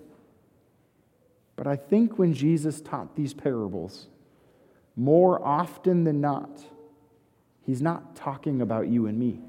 But 1.56 1.66
I 1.66 1.76
think 1.76 2.18
when 2.18 2.32
Jesus 2.32 2.80
taught 2.80 3.16
these 3.16 3.34
parables, 3.34 4.06
more 4.96 5.44
often 5.44 6.04
than 6.04 6.20
not, 6.20 6.64
he's 7.66 7.82
not 7.82 8.16
talking 8.16 8.62
about 8.62 8.88
you 8.88 9.06
and 9.06 9.18
me. 9.18 9.40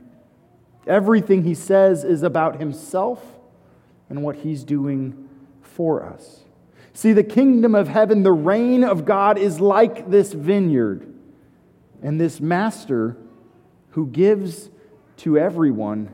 Everything 0.87 1.43
he 1.43 1.53
says 1.53 2.03
is 2.03 2.23
about 2.23 2.59
himself 2.59 3.23
and 4.09 4.23
what 4.23 4.37
he's 4.37 4.63
doing 4.63 5.29
for 5.61 6.03
us. 6.03 6.41
See, 6.93 7.13
the 7.13 7.23
kingdom 7.23 7.75
of 7.75 7.87
heaven, 7.87 8.23
the 8.23 8.31
reign 8.31 8.83
of 8.83 9.05
God, 9.05 9.37
is 9.37 9.61
like 9.61 10.09
this 10.09 10.33
vineyard 10.33 11.07
and 12.01 12.19
this 12.19 12.41
master 12.41 13.15
who 13.91 14.07
gives 14.07 14.69
to 15.21 15.37
everyone 15.37 16.09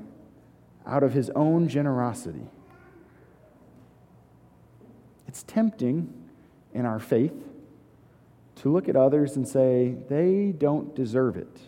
out 0.85 1.01
of 1.01 1.13
his 1.13 1.29
own 1.29 1.69
generosity. 1.69 2.47
It's 5.27 5.43
tempting 5.43 6.13
in 6.73 6.85
our 6.85 6.99
faith 6.99 7.33
to 8.57 8.71
look 8.71 8.89
at 8.89 8.95
others 8.95 9.37
and 9.37 9.47
say, 9.47 9.95
they 10.09 10.53
don't 10.57 10.93
deserve 10.93 11.37
it. 11.37 11.59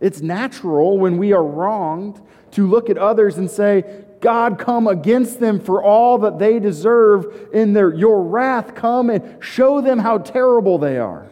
It's 0.00 0.20
natural 0.20 0.98
when 0.98 1.16
we 1.16 1.32
are 1.32 1.44
wronged 1.44 2.20
to 2.52 2.66
look 2.66 2.90
at 2.90 2.98
others 2.98 3.38
and 3.38 3.50
say, 3.50 4.04
God, 4.20 4.58
come 4.58 4.86
against 4.86 5.40
them 5.40 5.60
for 5.60 5.82
all 5.82 6.18
that 6.18 6.38
they 6.38 6.58
deserve 6.58 7.50
in 7.54 7.72
their 7.72 7.94
your 7.94 8.22
wrath. 8.22 8.74
Come 8.74 9.08
and 9.08 9.42
show 9.42 9.80
them 9.80 9.98
how 9.98 10.18
terrible 10.18 10.76
they 10.76 10.98
are. 10.98 11.30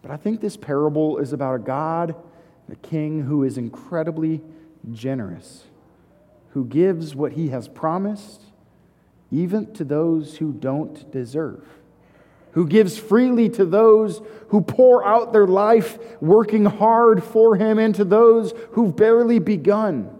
But 0.00 0.12
I 0.12 0.16
think 0.16 0.40
this 0.40 0.56
parable 0.56 1.18
is 1.18 1.32
about 1.32 1.56
a 1.56 1.58
God, 1.58 2.14
a 2.72 2.76
king 2.76 3.22
who 3.22 3.44
is 3.44 3.58
incredibly 3.58 4.40
generous, 4.92 5.64
who 6.50 6.64
gives 6.64 7.14
what 7.14 7.32
he 7.32 7.48
has 7.48 7.68
promised, 7.68 8.42
even 9.30 9.72
to 9.74 9.84
those 9.84 10.38
who 10.38 10.52
don't 10.52 11.10
deserve, 11.12 11.64
who 12.52 12.66
gives 12.66 12.98
freely 12.98 13.48
to 13.48 13.64
those 13.64 14.20
who 14.48 14.60
pour 14.60 15.04
out 15.04 15.32
their 15.32 15.46
life 15.46 15.98
working 16.20 16.64
hard 16.64 17.22
for 17.22 17.56
him, 17.56 17.78
and 17.78 17.94
to 17.94 18.04
those 18.04 18.52
who've 18.72 18.94
barely 18.94 19.38
begun. 19.38 20.10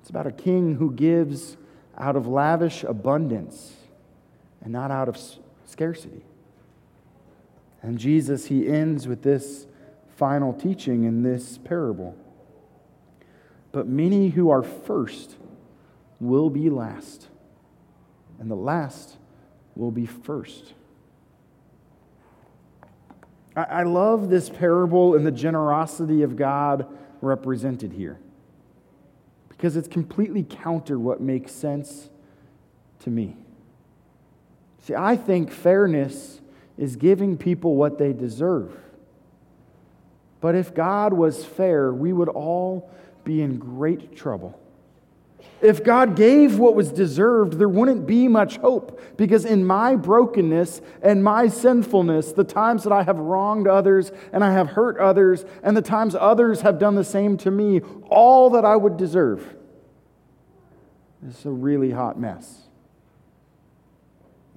It's 0.00 0.10
about 0.10 0.26
a 0.26 0.32
king 0.32 0.76
who 0.76 0.92
gives 0.92 1.56
out 1.96 2.16
of 2.16 2.26
lavish 2.26 2.84
abundance 2.84 3.74
and 4.62 4.72
not 4.72 4.90
out 4.90 5.08
of 5.08 5.18
scarcity. 5.66 6.24
And 7.82 7.98
Jesus, 7.98 8.46
he 8.46 8.68
ends 8.68 9.06
with 9.06 9.22
this 9.22 9.66
final 10.18 10.52
teaching 10.52 11.04
in 11.04 11.22
this 11.22 11.58
parable. 11.58 12.16
But 13.70 13.86
many 13.86 14.30
who 14.30 14.50
are 14.50 14.64
first 14.64 15.36
will 16.18 16.50
be 16.50 16.68
last, 16.70 17.28
and 18.40 18.50
the 18.50 18.56
last 18.56 19.16
will 19.76 19.92
be 19.92 20.06
first. 20.06 20.74
I, 23.54 23.82
love 23.82 24.28
this 24.28 24.48
parable 24.48 25.16
and 25.16 25.26
the 25.26 25.32
generosity 25.32 26.22
of 26.22 26.36
God 26.36 26.86
represented 27.20 27.92
here 27.92 28.20
because 29.48 29.76
it's 29.76 29.88
completely 29.88 30.44
counter 30.44 30.96
what 30.96 31.20
makes 31.20 31.50
sense 31.50 32.08
to 33.00 33.10
me. 33.10 33.36
See, 34.84 34.94
I 34.94 35.16
think 35.16 35.50
fairness 35.50 36.40
is 36.76 36.94
giving 36.94 37.36
people 37.36 37.74
what 37.74 37.98
they 37.98 38.12
deserve. 38.12 38.76
But 40.40 40.54
if 40.54 40.74
God 40.74 41.12
was 41.12 41.44
fair, 41.44 41.92
we 41.92 42.12
would 42.12 42.28
all 42.28 42.90
be 43.24 43.42
in 43.42 43.58
great 43.58 44.16
trouble. 44.16 44.58
If 45.60 45.82
God 45.82 46.14
gave 46.14 46.58
what 46.58 46.76
was 46.76 46.92
deserved, 46.92 47.54
there 47.54 47.68
wouldn't 47.68 48.06
be 48.06 48.28
much 48.28 48.58
hope. 48.58 49.00
Because 49.16 49.44
in 49.44 49.64
my 49.64 49.96
brokenness 49.96 50.80
and 51.02 51.24
my 51.24 51.48
sinfulness, 51.48 52.32
the 52.32 52.44
times 52.44 52.84
that 52.84 52.92
I 52.92 53.02
have 53.02 53.18
wronged 53.18 53.66
others 53.66 54.12
and 54.32 54.44
I 54.44 54.52
have 54.52 54.68
hurt 54.68 54.98
others, 54.98 55.44
and 55.64 55.76
the 55.76 55.82
times 55.82 56.14
others 56.14 56.60
have 56.60 56.78
done 56.78 56.94
the 56.94 57.04
same 57.04 57.36
to 57.38 57.50
me, 57.50 57.80
all 58.08 58.50
that 58.50 58.64
I 58.64 58.76
would 58.76 58.96
deserve 58.96 59.56
is 61.26 61.44
a 61.44 61.50
really 61.50 61.90
hot 61.90 62.18
mess. 62.18 62.68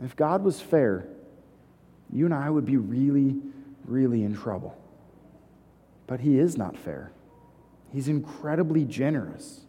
If 0.04 0.16
God 0.16 0.44
was 0.44 0.62
fair, 0.62 1.08
you 2.12 2.26
and 2.26 2.34
I 2.34 2.50
would 2.50 2.66
be 2.66 2.78
really, 2.78 3.38
really 3.86 4.24
in 4.24 4.36
trouble. 4.36 4.78
But 6.12 6.20
He 6.20 6.39
is 6.39 6.58
not 6.58 6.75
fair. 6.75 7.13
He's 7.94 8.10
incredibly 8.10 8.84
generous. 8.84 9.62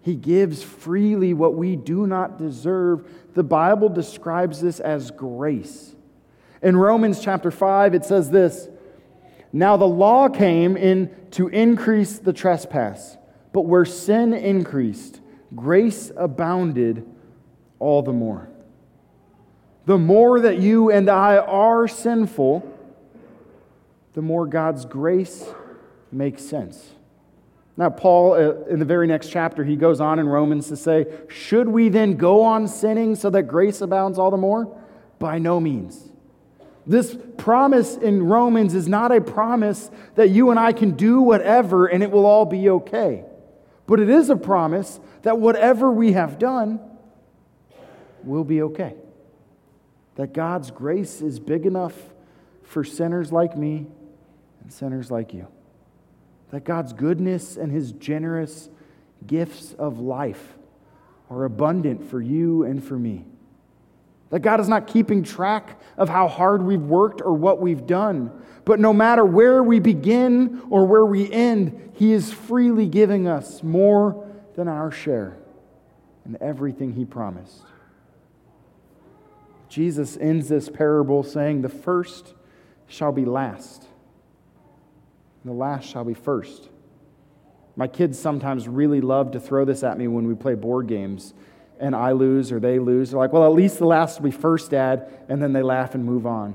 He 0.00 0.14
gives 0.14 0.62
freely 0.62 1.34
what 1.34 1.56
we 1.56 1.74
do 1.74 2.06
not 2.06 2.38
deserve. 2.38 3.10
The 3.34 3.42
Bible 3.42 3.88
describes 3.88 4.60
this 4.60 4.78
as 4.78 5.10
grace. 5.10 5.96
In 6.62 6.76
Romans 6.76 7.18
chapter 7.18 7.50
5, 7.50 7.94
it 7.96 8.04
says 8.04 8.30
this 8.30 8.68
Now 9.52 9.76
the 9.76 9.84
law 9.84 10.28
came 10.28 10.76
in 10.76 11.10
to 11.32 11.48
increase 11.48 12.20
the 12.20 12.32
trespass, 12.32 13.16
but 13.52 13.62
where 13.62 13.84
sin 13.84 14.34
increased, 14.34 15.20
grace 15.52 16.12
abounded 16.16 17.04
all 17.80 18.02
the 18.02 18.12
more 18.12 18.48
the 19.86 19.98
more 19.98 20.38
that 20.38 20.58
you 20.58 20.92
and 20.92 21.10
I 21.10 21.38
are 21.38 21.88
sinful, 21.88 22.72
the 24.12 24.22
more 24.22 24.46
God's 24.46 24.84
grace 24.84 25.44
makes 26.12 26.44
sense. 26.44 26.92
Now, 27.76 27.88
Paul, 27.88 28.34
uh, 28.34 28.64
in 28.66 28.78
the 28.78 28.84
very 28.84 29.06
next 29.06 29.28
chapter, 29.28 29.64
he 29.64 29.76
goes 29.76 30.00
on 30.00 30.18
in 30.18 30.28
Romans 30.28 30.68
to 30.68 30.76
say, 30.76 31.06
Should 31.28 31.68
we 31.68 31.88
then 31.88 32.16
go 32.16 32.42
on 32.42 32.68
sinning 32.68 33.16
so 33.16 33.30
that 33.30 33.44
grace 33.44 33.80
abounds 33.80 34.18
all 34.18 34.30
the 34.30 34.36
more? 34.36 34.78
By 35.18 35.38
no 35.38 35.58
means. 35.58 36.10
This 36.86 37.16
promise 37.36 37.96
in 37.96 38.24
Romans 38.24 38.74
is 38.74 38.88
not 38.88 39.12
a 39.12 39.20
promise 39.20 39.90
that 40.16 40.30
you 40.30 40.50
and 40.50 40.58
I 40.58 40.72
can 40.72 40.92
do 40.92 41.20
whatever 41.20 41.86
and 41.86 42.02
it 42.02 42.10
will 42.10 42.26
all 42.26 42.44
be 42.44 42.68
okay. 42.68 43.24
But 43.86 44.00
it 44.00 44.08
is 44.08 44.30
a 44.30 44.36
promise 44.36 44.98
that 45.22 45.38
whatever 45.38 45.90
we 45.90 46.12
have 46.12 46.38
done 46.38 46.80
will 48.24 48.44
be 48.44 48.62
okay. 48.62 48.96
That 50.16 50.32
God's 50.32 50.70
grace 50.70 51.20
is 51.20 51.38
big 51.38 51.66
enough 51.66 51.94
for 52.64 52.84
sinners 52.84 53.32
like 53.32 53.56
me 53.56 53.86
and 54.62 54.72
sinners 54.72 55.10
like 55.10 55.32
you. 55.32 55.46
That 56.52 56.64
God's 56.64 56.92
goodness 56.92 57.56
and 57.56 57.72
his 57.72 57.92
generous 57.92 58.68
gifts 59.26 59.72
of 59.72 59.98
life 59.98 60.56
are 61.30 61.44
abundant 61.44 62.10
for 62.10 62.20
you 62.20 62.62
and 62.64 62.84
for 62.84 62.98
me. 62.98 63.24
That 64.30 64.40
God 64.40 64.60
is 64.60 64.68
not 64.68 64.86
keeping 64.86 65.22
track 65.22 65.80
of 65.96 66.08
how 66.08 66.28
hard 66.28 66.62
we've 66.62 66.82
worked 66.82 67.20
or 67.20 67.32
what 67.34 67.60
we've 67.60 67.86
done. 67.86 68.30
But 68.64 68.80
no 68.80 68.92
matter 68.92 69.24
where 69.24 69.62
we 69.62 69.80
begin 69.80 70.62
or 70.70 70.86
where 70.86 71.04
we 71.04 71.30
end, 71.30 71.92
He 71.94 72.12
is 72.12 72.32
freely 72.32 72.86
giving 72.86 73.26
us 73.26 73.62
more 73.62 74.26
than 74.54 74.68
our 74.68 74.90
share 74.90 75.38
and 76.24 76.36
everything 76.36 76.92
He 76.92 77.04
promised. 77.04 77.62
Jesus 79.68 80.18
ends 80.18 80.48
this 80.48 80.68
parable 80.68 81.22
saying, 81.22 81.62
The 81.62 81.70
first 81.70 82.34
shall 82.86 83.12
be 83.12 83.24
last, 83.24 83.86
and 85.42 85.52
the 85.52 85.56
last 85.56 85.88
shall 85.88 86.04
be 86.04 86.14
first. 86.14 86.68
My 87.74 87.88
kids 87.88 88.18
sometimes 88.18 88.68
really 88.68 89.00
love 89.00 89.32
to 89.32 89.40
throw 89.40 89.64
this 89.64 89.82
at 89.82 89.98
me 89.98 90.06
when 90.06 90.26
we 90.26 90.34
play 90.34 90.54
board 90.54 90.86
games 90.86 91.34
and 91.80 91.96
I 91.96 92.12
lose 92.12 92.52
or 92.52 92.60
they 92.60 92.78
lose. 92.78 93.10
They're 93.10 93.18
like, 93.18 93.32
well, 93.32 93.44
at 93.44 93.52
least 93.52 93.78
the 93.78 93.86
last 93.86 94.20
will 94.20 94.30
be 94.30 94.36
first, 94.36 94.70
Dad, 94.70 95.10
and 95.28 95.42
then 95.42 95.52
they 95.52 95.62
laugh 95.62 95.94
and 95.94 96.04
move 96.04 96.26
on. 96.26 96.54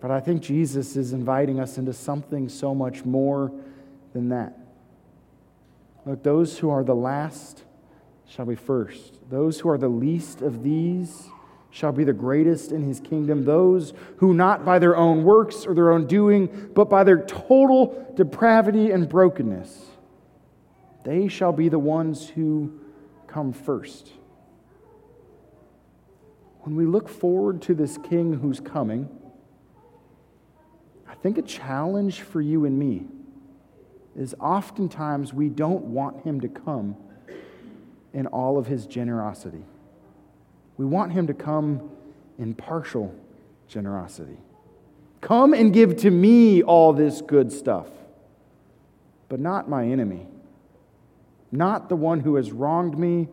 But 0.00 0.10
I 0.10 0.20
think 0.20 0.42
Jesus 0.42 0.94
is 0.94 1.12
inviting 1.12 1.58
us 1.58 1.78
into 1.78 1.92
something 1.92 2.48
so 2.48 2.74
much 2.74 3.04
more 3.04 3.50
than 4.12 4.28
that. 4.28 4.58
Look, 6.04 6.22
those 6.22 6.58
who 6.58 6.70
are 6.70 6.84
the 6.84 6.94
last 6.94 7.64
shall 8.28 8.46
be 8.46 8.54
first. 8.54 9.18
Those 9.30 9.60
who 9.60 9.70
are 9.70 9.78
the 9.78 9.88
least 9.88 10.42
of 10.42 10.62
these 10.62 11.28
shall 11.70 11.92
be 11.92 12.04
the 12.04 12.12
greatest 12.12 12.72
in 12.72 12.82
his 12.82 13.00
kingdom. 13.00 13.44
Those 13.44 13.92
who, 14.18 14.34
not 14.34 14.64
by 14.64 14.78
their 14.78 14.96
own 14.96 15.24
works 15.24 15.66
or 15.66 15.74
their 15.74 15.92
own 15.92 16.06
doing, 16.06 16.70
but 16.74 16.88
by 16.88 17.04
their 17.04 17.24
total 17.24 18.12
depravity 18.16 18.90
and 18.90 19.08
brokenness, 19.08 19.86
they 21.04 21.28
shall 21.28 21.52
be 21.52 21.68
the 21.68 21.78
ones 21.78 22.28
who 22.28 22.80
come 23.26 23.52
first. 23.52 24.10
When 26.60 26.76
we 26.76 26.86
look 26.86 27.08
forward 27.08 27.62
to 27.62 27.74
this 27.74 27.98
king 27.98 28.34
who's 28.34 28.60
coming, 28.60 29.08
I 31.06 31.14
think 31.14 31.38
a 31.38 31.42
challenge 31.42 32.22
for 32.22 32.40
you 32.40 32.64
and 32.64 32.78
me 32.78 33.06
is 34.16 34.34
oftentimes 34.40 35.32
we 35.32 35.48
don't 35.48 35.84
want 35.84 36.24
him 36.24 36.40
to 36.40 36.48
come 36.48 36.96
in 38.12 38.26
all 38.26 38.58
of 38.58 38.66
his 38.66 38.86
generosity. 38.86 39.64
We 40.78 40.86
want 40.86 41.12
him 41.12 41.26
to 41.26 41.34
come 41.34 41.90
in 42.38 42.54
partial 42.54 43.14
generosity. 43.68 44.38
Come 45.20 45.52
and 45.52 45.72
give 45.72 45.98
to 45.98 46.10
me 46.10 46.62
all 46.62 46.94
this 46.94 47.20
good 47.20 47.52
stuff, 47.52 47.88
but 49.28 49.38
not 49.38 49.68
my 49.68 49.84
enemy 49.84 50.28
not 51.50 51.88
the 51.88 51.96
one 51.96 52.20
who 52.20 52.36
has 52.36 52.52
wronged 52.52 52.98
me 52.98 53.28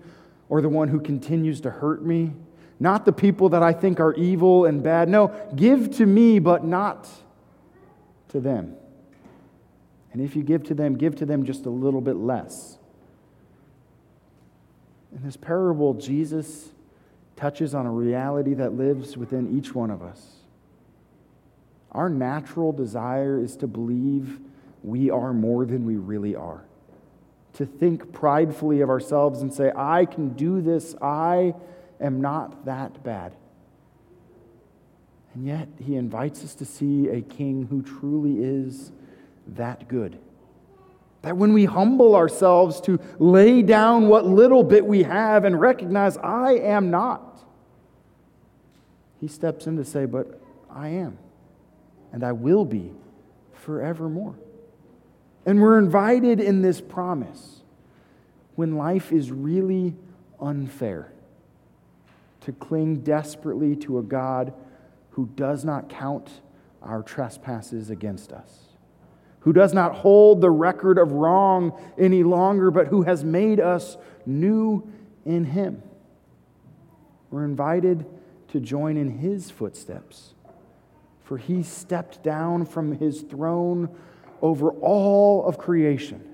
or 0.49 0.61
the 0.61 0.69
one 0.69 0.87
who 0.87 0.99
continues 0.99 1.61
to 1.61 1.69
hurt 1.69 2.03
me, 2.03 2.33
not 2.79 3.05
the 3.05 3.11
people 3.11 3.49
that 3.49 3.63
I 3.63 3.73
think 3.73 3.99
are 3.99 4.13
evil 4.13 4.65
and 4.65 4.83
bad. 4.83 5.09
No, 5.09 5.33
give 5.55 5.95
to 5.97 6.05
me, 6.05 6.39
but 6.39 6.63
not 6.63 7.09
to 8.29 8.39
them. 8.39 8.75
And 10.13 10.21
if 10.21 10.35
you 10.35 10.43
give 10.43 10.63
to 10.65 10.73
them, 10.73 10.97
give 10.97 11.15
to 11.17 11.25
them 11.25 11.45
just 11.45 11.65
a 11.65 11.69
little 11.69 12.01
bit 12.01 12.15
less. 12.15 12.77
In 15.13 15.23
this 15.23 15.35
parable, 15.35 15.93
Jesus 15.93 16.69
touches 17.35 17.75
on 17.75 17.85
a 17.85 17.91
reality 17.91 18.53
that 18.53 18.73
lives 18.73 19.17
within 19.17 19.57
each 19.57 19.75
one 19.75 19.91
of 19.91 20.01
us. 20.01 20.35
Our 21.91 22.09
natural 22.09 22.71
desire 22.71 23.39
is 23.39 23.55
to 23.57 23.67
believe 23.67 24.39
we 24.83 25.09
are 25.09 25.33
more 25.33 25.65
than 25.65 25.85
we 25.85 25.95
really 25.95 26.35
are 26.35 26.63
to 27.55 27.65
think 27.65 28.11
pridefully 28.11 28.81
of 28.81 28.89
ourselves 28.89 29.41
and 29.41 29.53
say, 29.53 29.71
I 29.75 30.05
can 30.05 30.29
do 30.29 30.61
this, 30.61 30.93
I 31.01 31.55
am 32.01 32.21
not 32.21 32.65
that 32.65 33.01
bad. 33.03 33.33
And 35.33 35.45
yet, 35.45 35.67
he 35.83 35.95
invites 35.95 36.43
us 36.43 36.53
to 36.55 36.65
see 36.65 37.07
a 37.07 37.21
king 37.21 37.67
who 37.69 37.81
truly 37.81 38.43
is 38.43 38.91
that 39.47 39.87
good. 39.87 40.19
That 41.25 41.37
when 41.37 41.53
we 41.53 41.65
humble 41.65 42.15
ourselves 42.15 42.79
to 42.81 42.99
lay 43.17 43.63
down 43.63 44.09
what 44.09 44.27
little 44.27 44.63
bit 44.63 44.85
we 44.85 45.01
have 45.01 45.43
and 45.43 45.59
recognize, 45.59 46.17
I 46.17 46.51
am 46.51 46.91
not, 46.91 47.39
he 49.19 49.27
steps 49.27 49.65
in 49.65 49.75
to 49.77 49.83
say, 49.83 50.05
But 50.05 50.39
I 50.69 50.89
am, 50.89 51.17
and 52.13 52.23
I 52.23 52.31
will 52.31 52.63
be 52.63 52.91
forevermore. 53.53 54.35
And 55.47 55.63
we're 55.63 55.79
invited 55.79 56.39
in 56.39 56.61
this 56.61 56.79
promise 56.79 57.63
when 58.53 58.75
life 58.77 59.11
is 59.11 59.31
really 59.31 59.95
unfair 60.39 61.11
to 62.41 62.51
cling 62.51 62.97
desperately 62.97 63.75
to 63.77 63.97
a 63.97 64.03
God 64.03 64.53
who 65.09 65.25
does 65.35 65.65
not 65.65 65.89
count 65.89 66.29
our 66.83 67.01
trespasses 67.01 67.89
against 67.89 68.31
us, 68.31 68.64
who 69.45 69.53
does 69.53 69.75
not 69.75 69.93
hold 69.93 70.41
the 70.41 70.49
record 70.49 70.97
of 70.97 71.11
wrong 71.11 71.79
any 71.99 72.23
longer, 72.23 72.71
but 72.71 72.87
who 72.87 73.03
has 73.03 73.23
made 73.23 73.59
us 73.59 73.95
new 74.25 74.91
in 75.23 75.45
Him. 75.45 75.83
We're 77.29 77.45
invited 77.45 78.07
to 78.49 78.59
join 78.59 78.97
in 78.97 79.19
His 79.19 79.51
footsteps, 79.51 80.33
for 81.23 81.37
He 81.37 81.61
stepped 81.61 82.23
down 82.23 82.65
from 82.65 82.97
His 82.97 83.21
throne 83.21 83.95
over 84.41 84.71
all 84.71 85.45
of 85.45 85.59
creation 85.59 86.27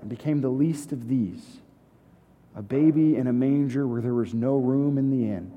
and 0.00 0.08
became 0.08 0.42
the 0.42 0.48
least 0.48 0.92
of 0.92 1.08
these, 1.08 1.58
a 2.54 2.62
baby 2.62 3.16
in 3.16 3.26
a 3.26 3.32
manger 3.32 3.84
where 3.88 4.00
there 4.00 4.14
was 4.14 4.32
no 4.32 4.56
room 4.56 4.96
in 4.96 5.10
the 5.10 5.28
inn, 5.28 5.50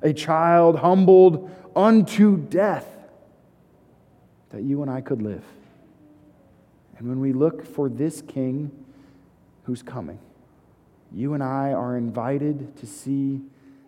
a 0.00 0.12
child 0.12 0.78
humbled 0.78 1.50
unto 1.74 2.36
death 2.36 2.93
that 4.54 4.62
you 4.62 4.82
and 4.82 4.90
I 4.90 5.00
could 5.00 5.20
live. 5.20 5.42
And 6.96 7.08
when 7.08 7.18
we 7.18 7.32
look 7.32 7.66
for 7.66 7.88
this 7.88 8.22
king 8.22 8.70
who's 9.64 9.82
coming, 9.82 10.20
you 11.12 11.34
and 11.34 11.42
I 11.42 11.72
are 11.72 11.96
invited 11.96 12.76
to 12.76 12.86
see 12.86 13.40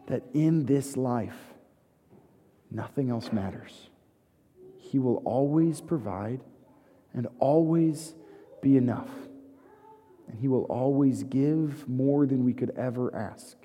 that 0.09 0.25
in 0.35 0.67
this 0.67 0.97
life, 0.97 1.39
nothing 2.69 3.11
else 3.11 3.33
matters. 3.33 3.91
He 4.77 4.99
will 4.99 5.19
always 5.19 5.81
provide 5.81 6.41
and 7.15 7.29
always 7.39 8.15
be 8.61 8.77
enough. 8.77 9.11
And 10.29 10.41
He 10.41 10.49
will 10.49 10.65
always 10.65 11.23
give 11.23 11.89
more 11.89 12.27
than 12.27 12.45
we 12.45 12.53
could 12.53 12.71
ever 12.77 13.15
ask. 13.15 13.57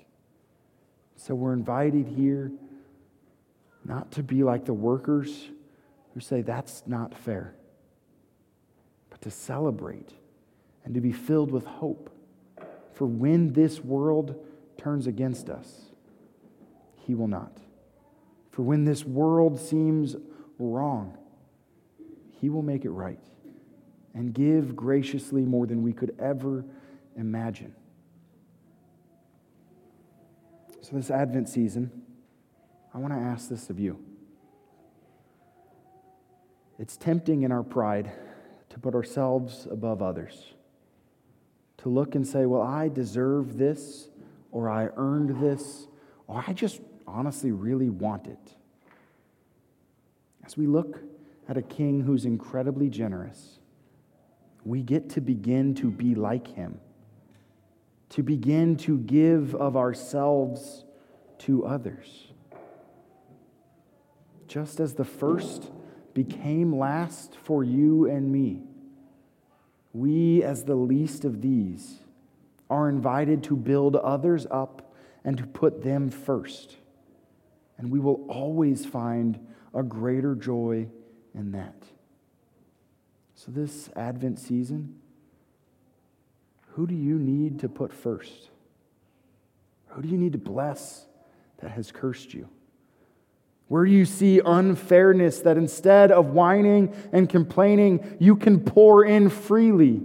So 1.16 1.34
we're 1.34 1.52
invited 1.52 2.06
here 2.06 2.52
not 3.84 4.12
to 4.12 4.22
be 4.22 4.44
like 4.44 4.66
the 4.66 4.72
workers 4.72 5.48
who 6.14 6.20
say 6.20 6.42
that's 6.42 6.82
not 6.86 7.16
fair, 7.16 7.54
but 9.10 9.20
to 9.22 9.30
celebrate 9.30 10.10
and 10.84 10.94
to 10.94 11.00
be 11.00 11.12
filled 11.12 11.50
with 11.50 11.64
hope. 11.64 12.10
For 12.92 13.06
when 13.06 13.52
this 13.52 13.80
world 13.80 14.36
turns 14.76 15.06
against 15.06 15.48
us, 15.48 15.86
He 16.96 17.14
will 17.14 17.28
not. 17.28 17.58
For 18.50 18.62
when 18.62 18.84
this 18.84 19.04
world 19.04 19.58
seems 19.58 20.16
wrong, 20.58 21.16
He 22.40 22.50
will 22.50 22.62
make 22.62 22.84
it 22.84 22.90
right 22.90 23.20
and 24.14 24.34
give 24.34 24.76
graciously 24.76 25.42
more 25.42 25.66
than 25.66 25.82
we 25.82 25.92
could 25.92 26.14
ever 26.18 26.64
imagine. 27.16 27.74
So, 30.82 30.96
this 30.96 31.10
Advent 31.10 31.48
season, 31.48 32.02
I 32.92 32.98
want 32.98 33.14
to 33.14 33.18
ask 33.18 33.48
this 33.48 33.70
of 33.70 33.78
you. 33.78 33.98
It's 36.82 36.96
tempting 36.96 37.44
in 37.44 37.52
our 37.52 37.62
pride 37.62 38.10
to 38.70 38.78
put 38.80 38.96
ourselves 38.96 39.68
above 39.70 40.02
others, 40.02 40.54
to 41.76 41.88
look 41.88 42.16
and 42.16 42.26
say, 42.26 42.44
Well, 42.44 42.60
I 42.60 42.88
deserve 42.88 43.56
this, 43.56 44.08
or 44.50 44.68
I 44.68 44.88
earned 44.96 45.40
this, 45.40 45.86
or 46.26 46.42
I 46.44 46.52
just 46.52 46.80
honestly 47.06 47.52
really 47.52 47.88
want 47.88 48.26
it. 48.26 48.56
As 50.44 50.56
we 50.56 50.66
look 50.66 50.98
at 51.48 51.56
a 51.56 51.62
king 51.62 52.00
who's 52.00 52.24
incredibly 52.24 52.90
generous, 52.90 53.60
we 54.64 54.82
get 54.82 55.08
to 55.10 55.20
begin 55.20 55.76
to 55.76 55.88
be 55.88 56.16
like 56.16 56.48
him, 56.48 56.80
to 58.08 58.24
begin 58.24 58.76
to 58.78 58.98
give 58.98 59.54
of 59.54 59.76
ourselves 59.76 60.84
to 61.38 61.64
others. 61.64 62.32
Just 64.48 64.80
as 64.80 64.94
the 64.94 65.04
first 65.04 65.70
became 66.14 66.76
last 66.76 67.36
for 67.36 67.64
you 67.64 68.08
and 68.08 68.30
me, 68.30 68.62
we, 69.92 70.42
as 70.42 70.64
the 70.64 70.74
least 70.74 71.24
of 71.24 71.42
these, 71.42 71.98
are 72.70 72.88
invited 72.88 73.42
to 73.44 73.56
build 73.56 73.96
others 73.96 74.46
up 74.50 74.94
and 75.24 75.36
to 75.36 75.46
put 75.46 75.82
them 75.82 76.10
first. 76.10 76.76
And 77.76 77.90
we 77.90 77.98
will 77.98 78.24
always 78.28 78.86
find 78.86 79.38
a 79.74 79.82
greater 79.82 80.34
joy 80.34 80.88
in 81.34 81.52
that. 81.52 81.84
So, 83.34 83.50
this 83.50 83.90
Advent 83.96 84.38
season, 84.38 85.00
who 86.68 86.86
do 86.86 86.94
you 86.94 87.18
need 87.18 87.58
to 87.60 87.68
put 87.68 87.92
first? 87.92 88.50
Who 89.88 90.02
do 90.02 90.08
you 90.08 90.16
need 90.16 90.32
to 90.32 90.38
bless 90.38 91.06
that 91.58 91.72
has 91.72 91.92
cursed 91.92 92.32
you? 92.32 92.48
Where 93.72 93.86
you 93.86 94.04
see 94.04 94.38
unfairness 94.44 95.40
that 95.40 95.56
instead 95.56 96.12
of 96.12 96.26
whining 96.26 96.94
and 97.10 97.26
complaining, 97.26 98.18
you 98.20 98.36
can 98.36 98.60
pour 98.60 99.02
in 99.02 99.30
freely 99.30 100.02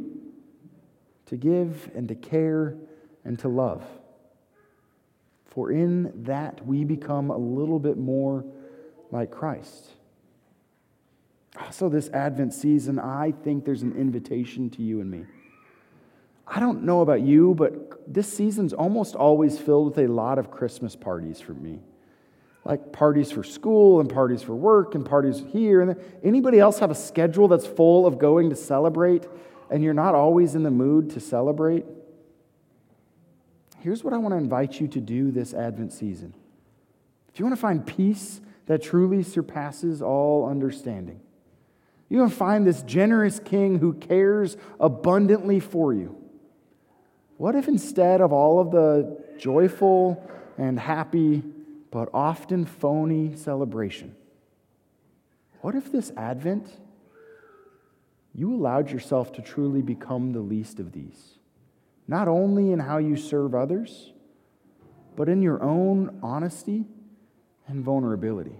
to 1.25 1.35
give 1.35 1.91
and 1.93 2.07
to 2.07 2.15
care 2.15 2.77
and 3.25 3.37
to 3.39 3.49
love? 3.49 3.83
For 5.47 5.69
in 5.69 6.13
that 6.23 6.65
we 6.65 6.85
become 6.85 7.29
a 7.29 7.35
little 7.35 7.77
bit 7.77 7.97
more 7.97 8.45
like 9.11 9.31
Christ. 9.31 9.91
Also, 11.59 11.89
this 11.89 12.07
Advent 12.11 12.53
season, 12.53 12.99
I 12.99 13.33
think 13.43 13.65
there's 13.65 13.81
an 13.81 13.97
invitation 13.97 14.69
to 14.69 14.81
you 14.81 15.01
and 15.01 15.11
me. 15.11 15.25
I 16.47 16.61
don't 16.61 16.83
know 16.83 17.01
about 17.01 17.19
you, 17.19 17.53
but 17.53 18.13
this 18.13 18.31
season's 18.31 18.71
almost 18.71 19.13
always 19.13 19.59
filled 19.59 19.87
with 19.87 19.97
a 19.97 20.07
lot 20.09 20.39
of 20.39 20.51
Christmas 20.51 20.95
parties 20.95 21.41
for 21.41 21.53
me. 21.53 21.81
Like 22.67 22.91
parties 22.91 23.31
for 23.31 23.43
school 23.43 24.01
and 24.01 24.13
parties 24.13 24.41
for 24.41 24.53
work 24.53 24.93
and 24.93 25.05
parties 25.05 25.41
here. 25.51 25.81
And 25.81 25.95
anybody 26.21 26.59
else 26.59 26.79
have 26.79 26.91
a 26.91 26.95
schedule 26.95 27.47
that's 27.47 27.65
full 27.65 28.05
of 28.05 28.19
going 28.19 28.49
to 28.49 28.57
celebrate 28.57 29.25
and 29.69 29.81
you're 29.81 29.93
not 29.93 30.15
always 30.15 30.53
in 30.53 30.63
the 30.63 30.71
mood 30.71 31.11
to 31.11 31.21
celebrate? 31.21 31.85
Here's 33.79 34.03
what 34.03 34.13
I 34.13 34.17
want 34.17 34.33
to 34.33 34.37
invite 34.37 34.81
you 34.81 34.87
to 34.89 34.99
do 34.99 35.31
this 35.31 35.53
Advent 35.53 35.93
season. 35.93 36.33
If 37.31 37.39
you 37.39 37.45
want 37.45 37.55
to 37.55 37.61
find 37.61 37.85
peace 37.85 38.41
that 38.65 38.81
truly 38.81 39.23
surpasses 39.23 40.01
all 40.01 40.49
understanding, 40.49 41.21
you're 42.09 42.19
going 42.19 42.29
to 42.29 42.35
find 42.35 42.67
this 42.67 42.81
generous 42.83 43.39
king 43.39 43.79
who 43.79 43.93
cares 43.93 44.57
abundantly 44.79 45.61
for 45.61 45.93
you. 45.93 46.17
What 47.37 47.55
if 47.55 47.69
instead 47.69 48.19
of 48.19 48.33
all 48.33 48.59
of 48.59 48.71
the 48.71 49.23
joyful 49.37 50.29
and 50.57 50.77
happy, 50.77 51.43
but 51.97 52.09
often 52.13 52.63
phony 52.63 53.35
celebration, 53.35 54.15
what 55.61 55.73
if 55.73 55.91
this 55.91 56.11
Advent 56.15 56.69
you 58.35 58.53
allowed 58.53 58.91
yourself 58.91 59.31
to 59.31 59.41
truly 59.41 59.81
become 59.81 60.31
the 60.31 60.39
least 60.39 60.79
of 60.79 60.91
these? 60.91 61.39
Not 62.07 62.27
only 62.27 62.71
in 62.71 62.77
how 62.77 62.99
you 62.99 63.17
serve 63.17 63.55
others, 63.55 64.13
but 65.15 65.27
in 65.27 65.41
your 65.41 65.63
own 65.63 66.19
honesty 66.21 66.85
and 67.67 67.83
vulnerability. 67.83 68.59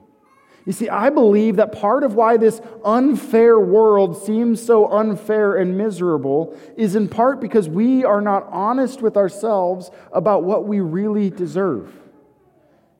You 0.65 0.73
see, 0.73 0.89
I 0.89 1.11
believe 1.11 1.57
that 1.57 1.71
part 1.71 2.03
of 2.03 2.15
why 2.15 2.37
this 2.37 2.59
unfair 2.83 3.59
world 3.59 4.17
seems 4.17 4.65
so 4.65 4.87
unfair 4.87 5.57
and 5.57 5.77
miserable 5.77 6.57
is 6.75 6.95
in 6.95 7.07
part 7.07 7.39
because 7.39 7.69
we 7.69 8.03
are 8.03 8.19
not 8.19 8.47
honest 8.49 9.03
with 9.03 9.15
ourselves 9.15 9.91
about 10.11 10.43
what 10.43 10.65
we 10.65 10.79
really 10.79 11.29
deserve. 11.29 11.93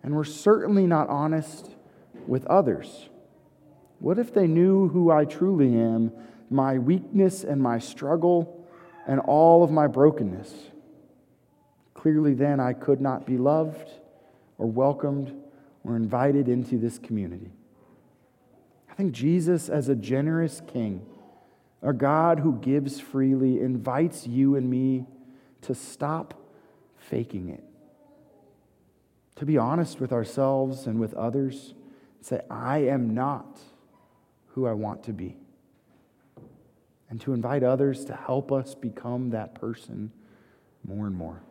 And 0.08 0.16
we're 0.16 0.24
certainly 0.24 0.88
not 0.88 1.10
honest 1.10 1.70
with 2.28 2.46
others. 2.46 3.10
What 4.00 4.18
if 4.18 4.34
they 4.34 4.48
knew 4.48 4.88
who 4.88 5.12
I 5.12 5.26
truly 5.26 5.76
am, 5.76 6.14
my 6.50 6.78
weakness 6.78 7.44
and 7.44 7.62
my 7.62 7.80
struggle, 7.80 8.66
and 9.06 9.20
all 9.20 9.66
of 9.66 9.70
my 9.70 9.86
brokenness? 9.86 10.54
Clearly, 11.94 12.34
then, 12.36 12.62
I 12.62 12.72
could 12.72 13.02
not 13.02 13.26
be 13.26 13.38
loved 13.38 13.92
or 14.58 14.68
welcomed 14.68 15.36
or 15.84 15.98
invited 15.98 16.48
into 16.48 16.78
this 16.78 16.98
community. 16.98 17.52
I 18.90 18.94
think 18.94 19.12
Jesus, 19.12 19.68
as 19.68 19.90
a 19.90 19.96
generous 19.96 20.62
king, 20.68 21.06
a 21.82 21.92
God 21.92 22.40
who 22.40 22.58
gives 22.60 23.02
freely, 23.02 23.60
invites 23.60 24.26
you 24.26 24.56
and 24.56 24.70
me 24.70 25.06
to 25.64 25.76
stop 25.76 26.34
faking 26.96 27.50
it. 27.50 27.67
To 29.38 29.46
be 29.46 29.58
honest 29.58 30.00
with 30.00 30.12
ourselves 30.12 30.88
and 30.88 31.00
with 31.00 31.14
others, 31.14 31.74
say, 32.22 32.42
I 32.50 32.80
am 32.80 33.14
not 33.14 33.60
who 34.48 34.66
I 34.66 34.74
want 34.74 35.04
to 35.04 35.14
be. 35.14 35.38
And 37.10 37.22
to 37.22 37.34
invite 37.34 37.64
others 37.64 38.04
to 38.06 38.16
help 38.16 38.52
us 38.52 38.76
become 38.76 39.30
that 39.30 39.56
person 39.56 40.12
more 40.84 41.06
and 41.06 41.16
more. 41.16 41.42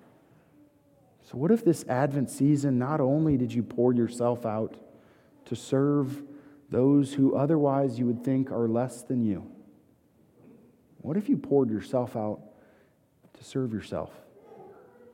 So, 1.22 1.38
what 1.38 1.50
if 1.50 1.64
this 1.64 1.84
Advent 1.88 2.30
season, 2.30 2.78
not 2.78 3.00
only 3.00 3.36
did 3.36 3.52
you 3.52 3.62
pour 3.62 3.92
yourself 3.92 4.44
out 4.44 4.76
to 5.46 5.56
serve 5.56 6.22
those 6.70 7.14
who 7.14 7.36
otherwise 7.36 7.98
you 7.98 8.06
would 8.06 8.24
think 8.24 8.50
are 8.50 8.68
less 8.68 9.02
than 9.02 9.22
you? 9.22 9.50
What 10.98 11.16
if 11.16 11.28
you 11.28 11.36
poured 11.36 11.70
yourself 11.70 12.16
out 12.16 12.40
to 13.34 13.44
serve 13.44 13.72
yourself, 13.72 14.10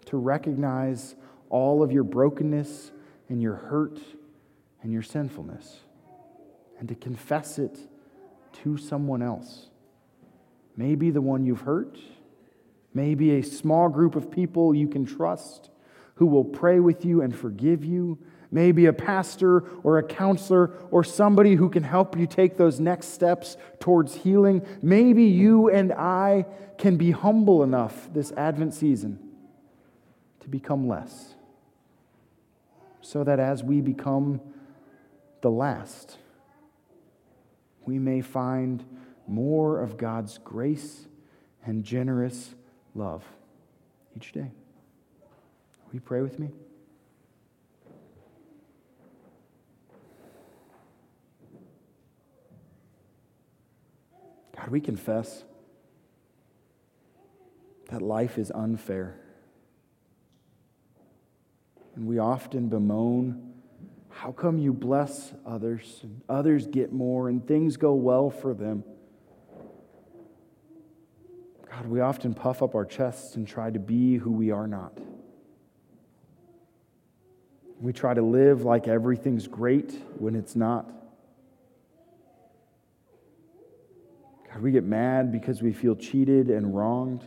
to 0.07 0.17
recognize 0.17 1.17
all 1.53 1.85
of 1.85 1.93
your 1.93 2.03
brokenness 2.03 2.91
and 3.29 3.41
your 3.41 3.55
hurt 3.55 4.01
and 4.83 4.93
your 4.93 5.03
sinfulness, 5.03 5.79
and 6.81 6.89
to 6.89 6.97
confess 6.97 7.61
it 7.61 7.79
to 8.65 8.77
someone 8.77 9.23
else? 9.23 9.69
Maybe 10.77 11.11
the 11.11 11.21
one 11.21 11.47
you've 11.47 11.61
hurt, 11.61 11.97
maybe 12.93 13.37
a 13.37 13.43
small 13.43 13.89
group 13.89 14.17
of 14.17 14.33
people 14.33 14.75
you 14.75 14.89
can 14.89 15.07
trust 15.07 15.71
who 16.17 16.27
will 16.27 16.45
pray 16.45 16.81
with 16.81 17.05
you 17.05 17.23
and 17.23 17.35
forgive 17.35 17.85
you 17.85 18.19
maybe 18.53 18.87
a 18.87 18.93
pastor 18.93 19.65
or 19.83 19.99
a 19.99 20.03
counselor 20.03 20.73
or 20.93 21.03
somebody 21.03 21.57
who 21.57 21.69
can 21.69 21.83
help 21.83 22.17
you 22.17 22.27
take 22.27 22.57
those 22.57 22.79
next 22.79 23.09
steps 23.09 23.57
towards 23.81 24.15
healing. 24.15 24.65
Maybe 24.83 25.25
you 25.25 25.71
and 25.71 25.93
I 25.93 26.45
can 26.79 26.97
be 26.97 27.11
humble 27.11 27.65
enough 27.65 28.13
this 28.13 28.31
Advent 28.33 28.75
season 28.75 29.19
to 30.41 30.49
become 30.49 30.87
less. 30.87 31.35
So 33.03 33.25
that 33.25 33.39
as 33.39 33.63
we 33.63 33.81
become 33.81 34.41
the 35.43 35.51
last, 35.51 36.19
we 37.85 37.99
may 37.99 38.21
find 38.21 38.85
more 39.27 39.81
of 39.81 39.97
God's 39.97 40.39
grace 40.39 41.09
and 41.65 41.85
generous 41.85 42.55
love 42.95 43.25
each 44.17 44.33
day. 44.33 44.53
Will 45.87 45.95
you 45.95 46.01
pray 46.01 46.23
with 46.23 46.39
me? 46.39 46.51
God, 54.57 54.69
we 54.69 54.81
confess 54.81 55.43
that 57.91 58.01
life 58.01 58.39
is 58.39 58.53
unfair. 58.55 59.22
And 61.95 62.07
we 62.07 62.19
often 62.19 62.69
bemoan, 62.69 63.53
how 64.09 64.33
come 64.33 64.59
you 64.59 64.73
bless 64.73 65.33
others 65.45 66.01
and 66.03 66.21
others 66.29 66.67
get 66.67 66.93
more 66.93 67.29
and 67.29 67.47
things 67.47 67.77
go 67.77 67.95
well 67.95 68.31
for 68.31 68.55
them? 68.55 68.85
God, 71.71 71.87
we 71.87 72.01
often 72.01 72.35
puff 72.35 72.63
up 72.63 72.75
our 72.75 72.85
chests 72.85 73.37
and 73.37 73.49
try 73.49 73.71
to 73.71 73.79
be 73.79 74.17
who 74.17 74.31
we 74.31 74.51
are 74.51 74.67
not. 74.67 74.99
We 77.81 77.93
try 77.93 78.15
to 78.15 78.23
live 78.23 78.63
like 78.63 78.87
everything's 78.87 79.49
great 79.49 79.99
when 80.19 80.37
it's 80.37 80.55
not. 80.55 80.89
God, 84.53 84.63
we 84.63 84.71
get 84.71 84.85
mad 84.85 85.33
because 85.33 85.63
we 85.63 85.73
feel 85.73 85.97
cheated 85.97 86.51
and 86.51 86.77
wronged. 86.77 87.25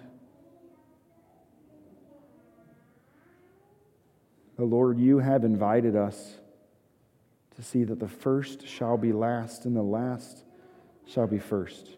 But 4.57 4.65
Lord, 4.65 4.99
you 4.99 5.19
have 5.19 5.43
invited 5.43 5.95
us 5.95 6.35
to 7.55 7.63
see 7.63 7.83
that 7.83 7.99
the 7.99 8.07
first 8.07 8.67
shall 8.67 8.97
be 8.97 9.11
last 9.11 9.65
and 9.65 9.75
the 9.75 9.83
last 9.83 10.43
shall 11.07 11.27
be 11.27 11.39
first. 11.39 11.97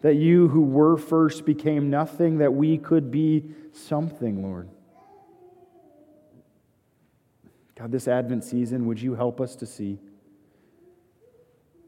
That 0.00 0.14
you 0.14 0.48
who 0.48 0.62
were 0.62 0.96
first 0.96 1.44
became 1.44 1.90
nothing, 1.90 2.38
that 2.38 2.52
we 2.52 2.78
could 2.78 3.10
be 3.10 3.44
something, 3.72 4.42
Lord. 4.42 4.68
God, 7.78 7.92
this 7.92 8.08
Advent 8.08 8.44
season, 8.44 8.86
would 8.86 9.00
you 9.00 9.14
help 9.14 9.40
us 9.40 9.54
to 9.56 9.66
see? 9.66 9.98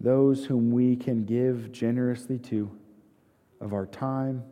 those 0.05 0.45
whom 0.45 0.71
we 0.71 0.95
can 0.95 1.25
give 1.25 1.73
generously 1.73 2.39
to 2.39 2.71
of 3.61 3.73
our 3.73 3.87
time, 3.87 4.45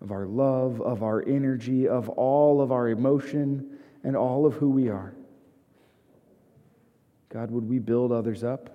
of 0.00 0.10
our 0.10 0.26
love, 0.26 0.80
of 0.80 1.02
our 1.02 1.24
energy, 1.26 1.86
of 1.86 2.08
all 2.10 2.60
of 2.60 2.72
our 2.72 2.88
emotion, 2.88 3.78
and 4.08 4.16
all 4.16 4.46
of 4.46 4.54
who 4.54 4.70
we 4.70 4.88
are. 4.88 5.12
God, 7.28 7.50
would 7.50 7.68
we 7.68 7.78
build 7.78 8.10
others 8.10 8.42
up, 8.42 8.70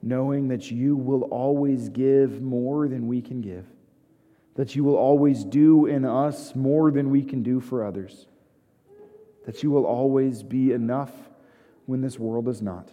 knowing 0.00 0.48
that 0.48 0.70
you 0.70 0.96
will 0.96 1.24
always 1.24 1.90
give 1.90 2.40
more 2.40 2.88
than 2.88 3.06
we 3.06 3.20
can 3.20 3.42
give, 3.42 3.66
that 4.54 4.74
you 4.74 4.82
will 4.82 4.96
always 4.96 5.44
do 5.44 5.84
in 5.84 6.06
us 6.06 6.54
more 6.54 6.90
than 6.90 7.10
we 7.10 7.22
can 7.22 7.42
do 7.42 7.60
for 7.60 7.84
others, 7.84 8.28
that 9.44 9.62
you 9.62 9.70
will 9.70 9.84
always 9.84 10.42
be 10.42 10.72
enough 10.72 11.12
when 11.84 12.00
this 12.00 12.18
world 12.18 12.48
is 12.48 12.62
not. 12.62 12.88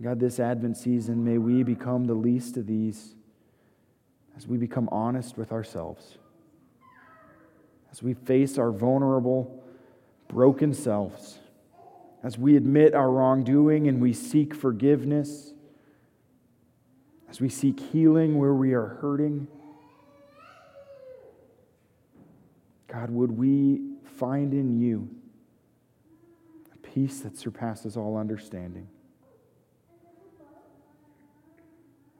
God, 0.00 0.20
this 0.20 0.38
Advent 0.38 0.76
season, 0.76 1.24
may 1.24 1.38
we 1.38 1.64
become 1.64 2.04
the 2.04 2.14
least 2.14 2.56
of 2.56 2.68
these 2.68 3.16
as 4.36 4.46
we 4.46 4.58
become 4.58 4.88
honest 4.92 5.36
with 5.36 5.50
ourselves, 5.50 6.18
as 7.90 8.02
we 8.02 8.14
face 8.14 8.58
our 8.58 8.70
vulnerable, 8.70 9.62
broken 10.28 10.74
selves, 10.74 11.38
as 12.22 12.38
we 12.38 12.56
admit 12.56 12.94
our 12.94 13.10
wrongdoing 13.10 13.88
and 13.88 14.00
we 14.00 14.12
seek 14.12 14.54
forgiveness, 14.54 15.52
as 17.30 17.40
we 17.40 17.48
seek 17.48 17.78
healing 17.80 18.38
where 18.38 18.54
we 18.54 18.72
are 18.72 18.98
hurting. 19.00 19.46
God, 22.88 23.10
would 23.10 23.32
we 23.32 23.82
find 24.04 24.52
in 24.52 24.80
you 24.80 25.08
a 26.72 26.76
peace 26.78 27.20
that 27.20 27.36
surpasses 27.36 27.96
all 27.96 28.16
understanding? 28.16 28.88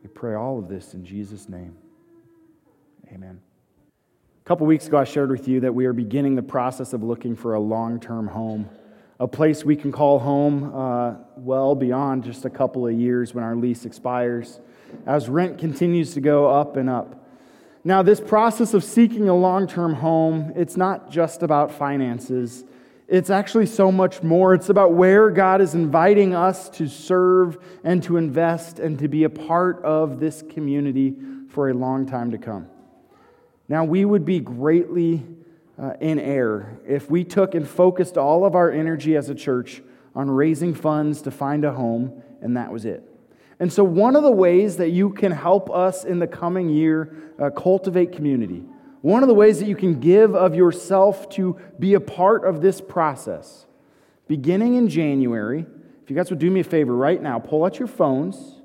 We 0.03 0.09
pray 0.09 0.35
all 0.35 0.59
of 0.59 0.69
this 0.69 0.95
in 0.95 1.05
Jesus' 1.05 1.49
name. 1.49 1.77
Amen. 3.13 3.41
Couple 4.49 4.67
weeks 4.67 4.87
ago, 4.87 4.97
I 4.97 5.05
shared 5.05 5.31
with 5.31 5.47
you 5.47 5.61
that 5.61 5.75
we 5.75 5.85
are 5.85 5.93
beginning 5.93 6.35
the 6.35 6.43
process 6.43 6.95
of 6.95 7.03
looking 7.03 7.37
for 7.37 7.53
a 7.53 7.61
long 7.61 8.01
term 8.01 8.27
home, 8.27 8.71
a 9.21 9.29
place 9.29 9.63
we 9.63 9.77
can 9.77 9.93
call 9.93 10.19
home 10.19 10.75
uh, 10.75 11.17
well 11.37 11.75
beyond 11.75 12.25
just 12.25 12.47
a 12.47 12.49
couple 12.49 12.87
of 12.87 12.95
years 12.95 13.35
when 13.35 13.45
our 13.45 13.55
lease 13.55 13.85
expires, 13.85 14.59
as 15.05 15.29
rent 15.29 15.59
continues 15.59 16.15
to 16.15 16.23
go 16.23 16.47
up 16.47 16.79
and 16.79 16.89
up. 16.89 17.29
Now, 17.85 18.01
this 18.01 18.21
process 18.21 18.73
of 18.73 18.83
seeking 18.83 19.29
a 19.29 19.37
long 19.37 19.67
term 19.67 19.93
home, 19.93 20.51
it's 20.57 20.79
not 20.79 21.11
just 21.11 21.43
about 21.43 21.71
finances. 21.71 22.65
It's 23.07 23.29
actually 23.29 23.67
so 23.67 23.93
much 23.93 24.23
more. 24.23 24.55
It's 24.55 24.71
about 24.71 24.95
where 24.95 25.29
God 25.29 25.61
is 25.61 25.75
inviting 25.75 26.35
us 26.35 26.71
to 26.71 26.89
serve 26.89 27.59
and 27.85 28.03
to 28.05 28.17
invest 28.17 28.79
and 28.79 28.99
to 28.99 29.09
be 29.09 29.25
a 29.25 29.31
part 29.31 29.85
of 29.85 30.21
this 30.21 30.43
community 30.49 31.17
for 31.51 31.69
a 31.69 31.75
long 31.75 32.07
time 32.07 32.31
to 32.31 32.39
come. 32.39 32.67
Now, 33.69 33.85
we 33.85 34.05
would 34.05 34.25
be 34.25 34.41
greatly 34.41 35.25
uh, 35.81 35.93
in 36.01 36.19
error 36.19 36.81
if 36.87 37.11
we 37.11 37.25
took 37.25 37.55
and 37.55 37.69
focused 37.69 38.17
all 38.17 38.45
of 38.45 38.55
our 38.55 38.71
energy 38.71 39.17
as 39.17 39.29
a 39.29 39.35
church 39.35 39.83
on 40.15 40.31
raising 40.31 40.75
funds 40.75 41.23
to 41.23 41.31
find 41.31 41.65
a 41.65 41.73
home, 41.73 42.23
and 42.41 42.57
that 42.57 42.73
was 42.73 42.85
it. 42.85 43.03
And 43.61 43.73
so, 43.73 43.85
one 43.85 44.17
of 44.17 44.23
the 44.23 44.33
ways 44.33 44.77
that 44.79 44.91
you 44.91 45.11
can 45.11 45.33
help 45.33 45.71
us 45.71 46.05
in 46.05 46.19
the 46.19 46.27
coming 46.27 46.71
year 46.71 47.33
uh, 47.41 47.51
cultivate 47.51 48.13
community 48.13 48.65
one 49.01 49.23
of 49.23 49.29
the 49.29 49.35
ways 49.35 49.61
that 49.61 49.69
you 49.69 49.77
can 49.77 50.01
give 50.01 50.35
of 50.35 50.55
yourself 50.55 51.29
to 51.31 51.57
be 51.79 51.95
a 51.95 52.01
part 52.01 52.45
of 52.45 52.61
this 52.61 52.81
process, 52.81 53.67
beginning 54.27 54.75
in 54.75 54.89
January, 54.89 55.65
if 56.03 56.11
you 56.11 56.17
guys 56.17 56.31
would 56.31 56.39
do 56.39 56.51
me 56.51 56.61
a 56.61 56.65
favor 56.65 56.95
right 56.95 57.23
now, 57.23 57.39
pull 57.39 57.65
out 57.65 57.79
your 57.79 57.89
phones 57.89 58.61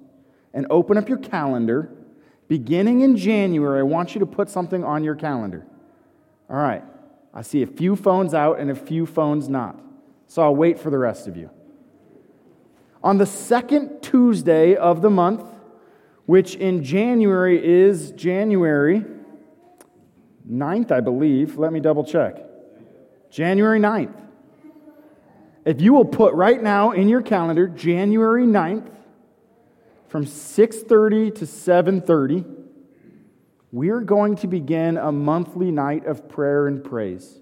and 0.53 0.65
open 0.69 0.97
up 0.97 1.07
your 1.07 1.19
calendar. 1.19 1.92
Beginning 2.47 3.01
in 3.01 3.15
January, 3.17 3.79
I 3.79 3.83
want 3.83 4.13
you 4.15 4.19
to 4.19 4.25
put 4.25 4.49
something 4.49 4.83
on 4.83 5.03
your 5.03 5.15
calendar. 5.15 5.65
All 6.49 6.57
right, 6.57 6.83
I 7.33 7.41
see 7.41 7.63
a 7.63 7.67
few 7.67 7.95
phones 7.95 8.33
out 8.33 8.59
and 8.59 8.69
a 8.69 8.75
few 8.75 9.05
phones 9.05 9.49
not. 9.49 9.79
So 10.27 10.41
I'll 10.41 10.55
wait 10.55 10.79
for 10.79 10.89
the 10.89 10.97
rest 10.97 11.27
of 11.27 11.37
you. 11.37 11.49
On 13.03 13.17
the 13.17 13.25
second 13.25 14.01
Tuesday 14.01 14.75
of 14.75 15.01
the 15.01 15.09
month, 15.09 15.43
which 16.25 16.55
in 16.55 16.83
January 16.83 17.63
is 17.63 18.11
January 18.11 19.05
9th, 20.49 20.91
I 20.91 21.01
believe. 21.01 21.57
Let 21.57 21.73
me 21.73 21.79
double 21.79 22.03
check. 22.03 22.37
January 23.29 23.79
9th. 23.79 24.21
If 25.65 25.81
you 25.81 25.93
will 25.93 26.05
put 26.05 26.33
right 26.33 26.61
now 26.61 26.91
in 26.91 27.07
your 27.07 27.21
calendar 27.21 27.67
January 27.67 28.45
9th 28.45 28.89
from 30.13 30.25
6:30 30.25 31.33
to 31.37 31.45
7:30, 31.47 32.45
we're 33.71 34.01
going 34.01 34.35
to 34.35 34.47
begin 34.47 34.95
a 34.95 35.11
monthly 35.11 35.71
night 35.71 36.05
of 36.05 36.29
prayer 36.29 36.67
and 36.67 36.83
praise. 36.83 37.39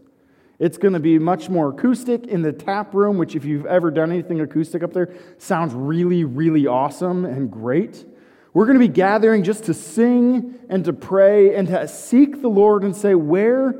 It's 0.57 0.77
going 0.77 0.93
to 0.93 1.01
be 1.01 1.19
much 1.19 1.49
more 1.49 1.71
acoustic 1.71 2.27
in 2.27 2.43
the 2.43 2.53
tap 2.53 2.93
room, 2.93 3.17
which, 3.17 3.35
if 3.35 3.43
you've 3.43 3.65
ever 3.65 3.91
done 3.91 4.09
anything 4.09 4.39
acoustic 4.39 4.83
up 4.83 4.93
there, 4.93 5.13
sounds 5.37 5.73
really, 5.73 6.23
really 6.23 6.65
awesome 6.65 7.25
and 7.25 7.51
great. 7.51 8.05
We're 8.53 8.67
going 8.67 8.79
to 8.79 8.87
be 8.87 8.93
gathering 8.93 9.43
just 9.43 9.65
to 9.65 9.73
sing 9.73 10.57
and 10.69 10.85
to 10.85 10.93
pray 10.93 11.53
and 11.53 11.67
to 11.67 11.89
seek 11.89 12.41
the 12.41 12.47
Lord 12.47 12.85
and 12.85 12.95
say, 12.95 13.15
Where 13.15 13.73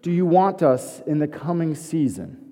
do 0.00 0.12
you 0.12 0.26
want 0.26 0.62
us 0.62 1.00
in 1.08 1.18
the 1.18 1.26
coming 1.26 1.74
season? 1.74 2.47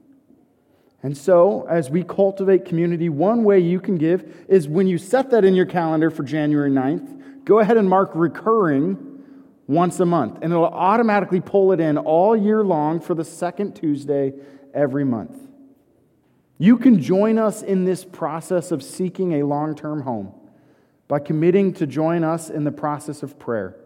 And 1.06 1.16
so, 1.16 1.64
as 1.70 1.88
we 1.88 2.02
cultivate 2.02 2.64
community, 2.64 3.08
one 3.08 3.44
way 3.44 3.60
you 3.60 3.78
can 3.78 3.96
give 3.96 4.44
is 4.48 4.66
when 4.66 4.88
you 4.88 4.98
set 4.98 5.30
that 5.30 5.44
in 5.44 5.54
your 5.54 5.64
calendar 5.64 6.10
for 6.10 6.24
January 6.24 6.68
9th, 6.68 7.44
go 7.44 7.60
ahead 7.60 7.76
and 7.76 7.88
mark 7.88 8.10
recurring 8.12 9.22
once 9.68 10.00
a 10.00 10.04
month. 10.04 10.38
And 10.42 10.52
it'll 10.52 10.64
automatically 10.64 11.40
pull 11.40 11.70
it 11.70 11.78
in 11.78 11.96
all 11.96 12.36
year 12.36 12.64
long 12.64 12.98
for 12.98 13.14
the 13.14 13.22
second 13.22 13.76
Tuesday 13.76 14.32
every 14.74 15.04
month. 15.04 15.38
You 16.58 16.76
can 16.76 17.00
join 17.00 17.38
us 17.38 17.62
in 17.62 17.84
this 17.84 18.04
process 18.04 18.72
of 18.72 18.82
seeking 18.82 19.34
a 19.34 19.46
long 19.46 19.76
term 19.76 20.02
home 20.02 20.34
by 21.06 21.20
committing 21.20 21.72
to 21.74 21.86
join 21.86 22.24
us 22.24 22.50
in 22.50 22.64
the 22.64 22.72
process 22.72 23.22
of 23.22 23.38
prayer. 23.38 23.76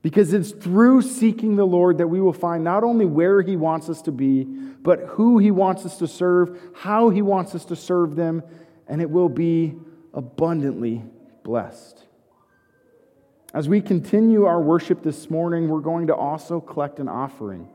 Because 0.00 0.32
it's 0.32 0.52
through 0.52 1.02
seeking 1.02 1.56
the 1.56 1.66
Lord 1.66 1.98
that 1.98 2.06
we 2.06 2.20
will 2.20 2.32
find 2.32 2.62
not 2.62 2.84
only 2.84 3.04
where 3.04 3.42
He 3.42 3.56
wants 3.56 3.88
us 3.88 4.00
to 4.02 4.12
be, 4.12 4.44
but 4.44 5.00
who 5.00 5.38
He 5.38 5.50
wants 5.50 5.84
us 5.84 5.98
to 5.98 6.06
serve, 6.06 6.58
how 6.74 7.10
He 7.10 7.20
wants 7.20 7.54
us 7.54 7.64
to 7.66 7.76
serve 7.76 8.14
them, 8.14 8.42
and 8.86 9.02
it 9.02 9.10
will 9.10 9.28
be 9.28 9.74
abundantly 10.14 11.04
blessed. 11.42 12.04
As 13.52 13.68
we 13.68 13.80
continue 13.80 14.44
our 14.44 14.60
worship 14.60 15.02
this 15.02 15.30
morning, 15.30 15.68
we're 15.68 15.80
going 15.80 16.06
to 16.08 16.14
also 16.14 16.60
collect 16.60 17.00
an 17.00 17.08
offering. 17.08 17.68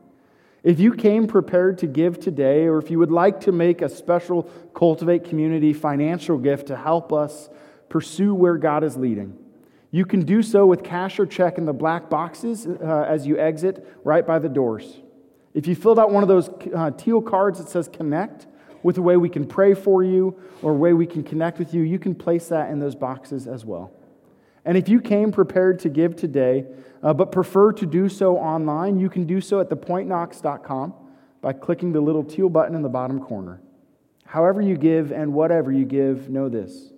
If 0.62 0.80
you 0.80 0.94
came 0.94 1.26
prepared 1.26 1.78
to 1.78 1.86
give 1.86 2.18
today, 2.18 2.64
or 2.64 2.78
if 2.78 2.90
you 2.90 2.98
would 2.98 3.10
like 3.10 3.40
to 3.42 3.52
make 3.52 3.82
a 3.82 3.88
special 3.88 4.44
Cultivate 4.74 5.24
Community 5.24 5.74
financial 5.74 6.38
gift 6.38 6.68
to 6.68 6.76
help 6.76 7.12
us 7.12 7.50
pursue 7.90 8.34
where 8.34 8.56
God 8.56 8.82
is 8.82 8.96
leading. 8.96 9.36
You 9.94 10.04
can 10.04 10.24
do 10.24 10.42
so 10.42 10.66
with 10.66 10.82
cash 10.82 11.20
or 11.20 11.24
check 11.24 11.56
in 11.56 11.66
the 11.66 11.72
black 11.72 12.10
boxes 12.10 12.66
uh, 12.66 13.06
as 13.08 13.28
you 13.28 13.38
exit 13.38 13.86
right 14.02 14.26
by 14.26 14.40
the 14.40 14.48
doors. 14.48 14.98
If 15.54 15.68
you 15.68 15.76
filled 15.76 16.00
out 16.00 16.10
one 16.10 16.24
of 16.24 16.28
those 16.28 16.50
uh, 16.74 16.90
teal 16.90 17.22
cards 17.22 17.60
that 17.60 17.68
says 17.68 17.86
connect 17.86 18.48
with 18.82 18.98
a 18.98 19.02
way 19.02 19.16
we 19.16 19.28
can 19.28 19.46
pray 19.46 19.72
for 19.72 20.02
you 20.02 20.36
or 20.62 20.72
a 20.72 20.74
way 20.74 20.94
we 20.94 21.06
can 21.06 21.22
connect 21.22 21.60
with 21.60 21.72
you, 21.72 21.82
you 21.82 22.00
can 22.00 22.12
place 22.12 22.48
that 22.48 22.70
in 22.70 22.80
those 22.80 22.96
boxes 22.96 23.46
as 23.46 23.64
well. 23.64 23.92
And 24.64 24.76
if 24.76 24.88
you 24.88 25.00
came 25.00 25.30
prepared 25.30 25.78
to 25.78 25.88
give 25.88 26.16
today, 26.16 26.66
uh, 27.00 27.14
but 27.14 27.30
prefer 27.30 27.70
to 27.74 27.86
do 27.86 28.08
so 28.08 28.36
online, 28.36 28.98
you 28.98 29.08
can 29.08 29.26
do 29.26 29.40
so 29.40 29.60
at 29.60 29.70
thepointknox.com 29.70 30.92
by 31.40 31.52
clicking 31.52 31.92
the 31.92 32.00
little 32.00 32.24
teal 32.24 32.48
button 32.48 32.74
in 32.74 32.82
the 32.82 32.88
bottom 32.88 33.20
corner. 33.20 33.60
However, 34.24 34.60
you 34.60 34.76
give 34.76 35.12
and 35.12 35.32
whatever 35.32 35.70
you 35.70 35.84
give, 35.84 36.28
know 36.30 36.48
this 36.48 36.90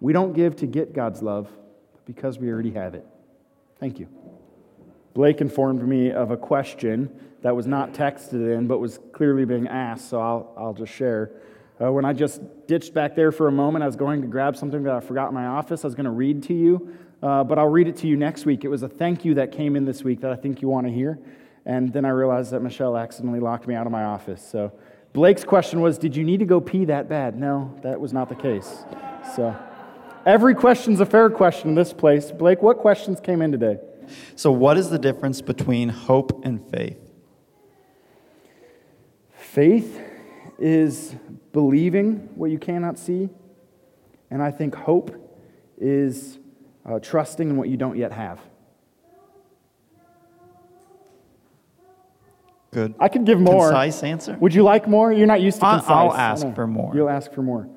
we 0.00 0.14
don't 0.14 0.32
give 0.32 0.56
to 0.56 0.66
get 0.66 0.94
God's 0.94 1.20
love, 1.20 1.50
because 2.14 2.40
we 2.40 2.50
already 2.50 2.72
have 2.72 2.94
it. 2.94 3.06
Thank 3.78 4.00
you. 4.00 4.08
Blake 5.14 5.40
informed 5.40 5.86
me 5.86 6.10
of 6.10 6.32
a 6.32 6.36
question 6.36 7.08
that 7.42 7.54
was 7.54 7.68
not 7.68 7.94
texted 7.94 8.52
in, 8.52 8.66
but 8.66 8.78
was 8.78 8.98
clearly 9.12 9.44
being 9.44 9.68
asked, 9.68 10.10
so 10.10 10.20
I'll, 10.20 10.52
I'll 10.56 10.74
just 10.74 10.92
share. 10.92 11.30
Uh, 11.80 11.92
when 11.92 12.04
I 12.04 12.12
just 12.12 12.42
ditched 12.66 12.92
back 12.92 13.14
there 13.14 13.30
for 13.30 13.46
a 13.46 13.52
moment, 13.52 13.84
I 13.84 13.86
was 13.86 13.94
going 13.94 14.22
to 14.22 14.26
grab 14.26 14.56
something 14.56 14.82
that 14.82 14.92
I 14.92 15.00
forgot 15.00 15.28
in 15.28 15.34
my 15.34 15.46
office. 15.46 15.84
I 15.84 15.86
was 15.86 15.94
going 15.94 16.04
to 16.04 16.10
read 16.10 16.42
to 16.44 16.54
you, 16.54 16.96
uh, 17.22 17.44
but 17.44 17.60
I'll 17.60 17.68
read 17.68 17.86
it 17.86 17.96
to 17.98 18.08
you 18.08 18.16
next 18.16 18.44
week. 18.44 18.64
It 18.64 18.68
was 18.68 18.82
a 18.82 18.88
thank 18.88 19.24
you 19.24 19.34
that 19.34 19.52
came 19.52 19.76
in 19.76 19.84
this 19.84 20.02
week 20.02 20.20
that 20.22 20.32
I 20.32 20.36
think 20.36 20.60
you 20.60 20.68
want 20.68 20.88
to 20.88 20.92
hear. 20.92 21.18
And 21.64 21.92
then 21.92 22.04
I 22.04 22.10
realized 22.10 22.50
that 22.50 22.60
Michelle 22.60 22.96
accidentally 22.96 23.40
locked 23.40 23.68
me 23.68 23.76
out 23.76 23.86
of 23.86 23.92
my 23.92 24.02
office. 24.02 24.44
So 24.44 24.72
Blake's 25.12 25.44
question 25.44 25.80
was 25.80 25.96
Did 25.96 26.16
you 26.16 26.24
need 26.24 26.40
to 26.40 26.46
go 26.46 26.60
pee 26.60 26.86
that 26.86 27.08
bad? 27.08 27.38
No, 27.38 27.78
that 27.82 28.00
was 28.00 28.12
not 28.12 28.28
the 28.28 28.34
case. 28.34 28.84
So. 29.36 29.56
Every 30.26 30.54
question's 30.54 31.00
a 31.00 31.06
fair 31.06 31.30
question 31.30 31.70
in 31.70 31.74
this 31.74 31.92
place. 31.92 32.30
Blake, 32.30 32.62
what 32.62 32.78
questions 32.78 33.20
came 33.20 33.40
in 33.40 33.52
today? 33.52 33.78
So, 34.36 34.52
what 34.52 34.76
is 34.76 34.90
the 34.90 34.98
difference 34.98 35.40
between 35.40 35.88
hope 35.88 36.44
and 36.44 36.68
faith? 36.70 36.98
Faith 39.32 40.00
is 40.58 41.14
believing 41.52 42.28
what 42.34 42.50
you 42.50 42.58
cannot 42.58 42.98
see, 42.98 43.30
and 44.30 44.42
I 44.42 44.50
think 44.50 44.74
hope 44.74 45.16
is 45.78 46.38
uh, 46.84 46.98
trusting 46.98 47.48
in 47.48 47.56
what 47.56 47.68
you 47.68 47.76
don't 47.76 47.96
yet 47.96 48.12
have. 48.12 48.40
Good. 52.72 52.94
I 53.00 53.08
could 53.08 53.24
give 53.24 53.40
more. 53.40 53.68
Concise 53.68 54.02
answer? 54.02 54.36
Would 54.38 54.54
you 54.54 54.62
like 54.62 54.86
more? 54.86 55.12
You're 55.12 55.26
not 55.26 55.40
used 55.40 55.58
to 55.58 55.66
concise. 55.66 55.90
I'll 55.90 56.12
ask 56.12 56.46
for 56.54 56.66
more. 56.66 56.94
You'll 56.94 57.08
ask 57.08 57.32
for 57.32 57.42
more. 57.42 57.68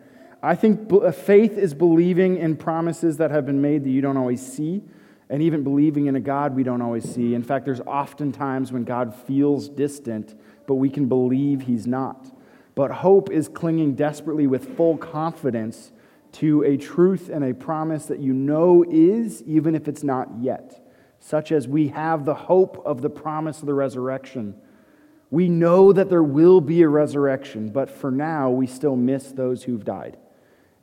I 0.45 0.55
think 0.55 0.91
uh, 0.91 1.09
faith 1.13 1.57
is 1.57 1.73
believing 1.73 2.35
in 2.35 2.57
promises 2.57 3.15
that 3.15 3.31
have 3.31 3.45
been 3.45 3.61
made 3.61 3.85
that 3.85 3.89
you 3.89 4.01
don't 4.01 4.17
always 4.17 4.45
see, 4.45 4.83
and 5.29 5.41
even 5.41 5.63
believing 5.63 6.07
in 6.07 6.17
a 6.17 6.19
God 6.19 6.53
we 6.53 6.63
don't 6.63 6.81
always 6.81 7.09
see. 7.09 7.33
In 7.33 7.43
fact, 7.43 7.63
there's 7.63 7.79
often 7.87 8.33
times 8.33 8.73
when 8.73 8.83
God 8.83 9.15
feels 9.15 9.69
distant, 9.69 10.37
but 10.67 10.75
we 10.75 10.89
can 10.89 11.07
believe 11.07 11.61
He's 11.61 11.87
not. 11.87 12.29
But 12.75 12.91
hope 12.91 13.31
is 13.31 13.47
clinging 13.47 13.95
desperately 13.95 14.45
with 14.45 14.75
full 14.75 14.97
confidence 14.97 15.93
to 16.33 16.61
a 16.63 16.75
truth 16.75 17.29
and 17.29 17.45
a 17.45 17.53
promise 17.53 18.07
that 18.07 18.19
you 18.19 18.33
know 18.33 18.83
is, 18.89 19.43
even 19.43 19.75
if 19.75 19.87
it's 19.87 20.03
not 20.03 20.27
yet, 20.41 20.85
such 21.19 21.53
as 21.53 21.69
we 21.69 21.87
have 21.89 22.25
the 22.25 22.35
hope 22.35 22.81
of 22.85 23.01
the 23.01 23.09
promise 23.09 23.61
of 23.61 23.65
the 23.65 23.73
resurrection. 23.73 24.55
We 25.31 25.47
know 25.47 25.93
that 25.93 26.09
there 26.09 26.21
will 26.21 26.59
be 26.59 26.81
a 26.81 26.89
resurrection, 26.89 27.69
but 27.69 27.89
for 27.89 28.11
now, 28.11 28.49
we 28.49 28.67
still 28.67 28.97
miss 28.97 29.31
those 29.31 29.63
who've 29.63 29.85
died. 29.85 30.17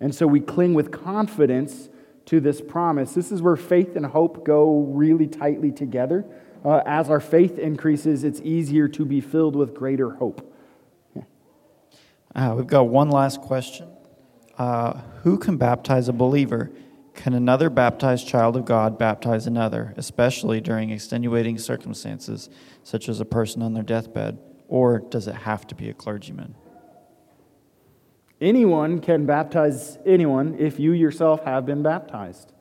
And 0.00 0.14
so 0.14 0.26
we 0.26 0.40
cling 0.40 0.74
with 0.74 0.90
confidence 0.90 1.90
to 2.26 2.40
this 2.40 2.60
promise. 2.60 3.12
This 3.12 3.30
is 3.30 3.42
where 3.42 3.56
faith 3.56 3.96
and 3.96 4.06
hope 4.06 4.44
go 4.44 4.80
really 4.80 5.26
tightly 5.26 5.70
together. 5.70 6.24
Uh, 6.64 6.80
as 6.86 7.10
our 7.10 7.20
faith 7.20 7.58
increases, 7.58 8.24
it's 8.24 8.40
easier 8.40 8.88
to 8.88 9.04
be 9.04 9.20
filled 9.20 9.56
with 9.56 9.74
greater 9.74 10.10
hope. 10.10 10.46
Uh, 12.34 12.54
we've 12.56 12.66
got 12.66 12.88
one 12.88 13.10
last 13.10 13.40
question. 13.40 13.88
Uh, 14.56 15.00
who 15.22 15.38
can 15.38 15.56
baptize 15.56 16.08
a 16.08 16.12
believer? 16.12 16.70
Can 17.14 17.34
another 17.34 17.68
baptized 17.70 18.28
child 18.28 18.56
of 18.56 18.64
God 18.64 18.98
baptize 18.98 19.46
another, 19.46 19.94
especially 19.96 20.60
during 20.60 20.90
extenuating 20.90 21.58
circumstances, 21.58 22.48
such 22.82 23.08
as 23.08 23.20
a 23.20 23.24
person 23.24 23.62
on 23.62 23.74
their 23.74 23.82
deathbed? 23.82 24.38
Or 24.68 25.00
does 25.00 25.26
it 25.26 25.34
have 25.34 25.66
to 25.68 25.74
be 25.74 25.88
a 25.88 25.94
clergyman? 25.94 26.54
Anyone 28.40 29.00
can 29.00 29.26
baptize 29.26 29.98
anyone 30.06 30.56
if 30.58 30.80
you 30.80 30.92
yourself 30.92 31.44
have 31.44 31.66
been 31.66 31.82
baptized. 31.82 32.52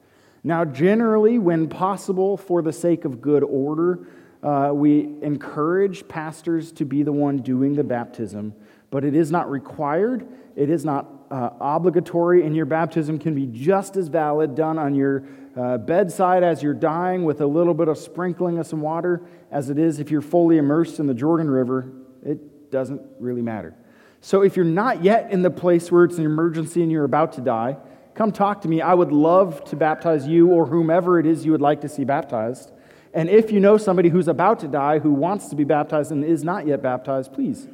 Now, 0.44 0.66
generally, 0.66 1.38
when 1.40 1.70
possible, 1.70 2.36
for 2.36 2.62
the 2.62 2.74
sake 2.74 3.06
of 3.06 3.22
good 3.22 3.44
order, 3.44 4.08
uh, 4.44 4.72
we 4.74 5.18
encourage 5.22 6.08
pastors 6.08 6.72
to 6.74 6.86
be 6.86 7.04
the 7.04 7.12
one 7.12 7.38
doing 7.38 7.76
the 7.76 7.84
baptism, 7.84 8.54
but 8.90 9.04
it 9.04 9.16
is 9.16 9.32
not 9.32 9.50
required, 9.50 10.28
it 10.56 10.70
is 10.70 10.86
not 10.86 11.08
uh, 11.32 11.52
obligatory, 11.60 12.46
and 12.46 12.56
your 12.56 12.66
baptism 12.66 13.20
can 13.20 13.36
be 13.36 13.46
just 13.46 13.96
as 13.96 14.08
valid 14.08 14.56
done 14.56 14.78
on 14.78 14.96
your 14.96 15.26
uh, 15.56 15.78
bedside 15.78 16.44
as 16.44 16.64
you're 16.64 16.74
dying 16.74 17.24
with 17.24 17.42
a 17.42 17.48
little 17.48 17.74
bit 17.74 17.88
of 17.88 17.98
sprinkling 17.98 18.60
of 18.60 18.68
some 18.68 18.82
water 18.82 19.22
as 19.52 19.70
it 19.70 19.78
is 19.78 20.00
if 20.00 20.10
you're 20.10 20.22
fully 20.22 20.58
immersed 20.58 21.00
in 21.00 21.08
the 21.08 21.14
Jordan 21.14 21.50
River. 21.50 21.92
It 22.26 22.72
doesn't 22.72 23.02
really 23.20 23.42
matter. 23.42 23.76
So 24.22 24.42
if 24.42 24.56
you're 24.56 24.66
not 24.66 25.04
yet 25.04 25.32
in 25.32 25.42
the 25.42 25.50
place 25.50 25.92
where 25.92 26.04
it's 26.04 26.18
an 26.18 26.26
emergency 26.26 26.82
and 26.84 26.92
you're 26.92 27.06
about 27.06 27.34
to 27.34 27.42
die, 27.42 27.78
come 28.16 28.32
talk 28.32 28.62
to 28.62 28.68
me. 28.68 28.82
I 28.82 28.94
would 28.94 29.12
love 29.12 29.64
to 29.66 29.76
baptize 29.76 30.28
you 30.28 30.50
or 30.50 30.66
whomever 30.66 31.20
it 31.20 31.26
is 31.26 31.46
you 31.46 31.52
would 31.52 31.62
like 31.62 31.82
to 31.82 31.90
see 31.90 32.04
baptized. 32.04 32.72
And 33.14 33.30
if 33.30 33.52
you 33.52 33.60
know 33.60 33.78
somebody 33.78 34.10
who's 34.10 34.28
about 34.28 34.60
to 34.60 34.68
die 34.68 35.00
who 35.00 35.12
wants 35.12 35.48
to 35.50 35.56
be 35.56 35.64
baptized 35.64 36.12
and 36.12 36.24
is 36.24 36.44
not 36.44 36.68
yet 36.68 36.82
baptized, 36.82 37.34
please 37.34 37.68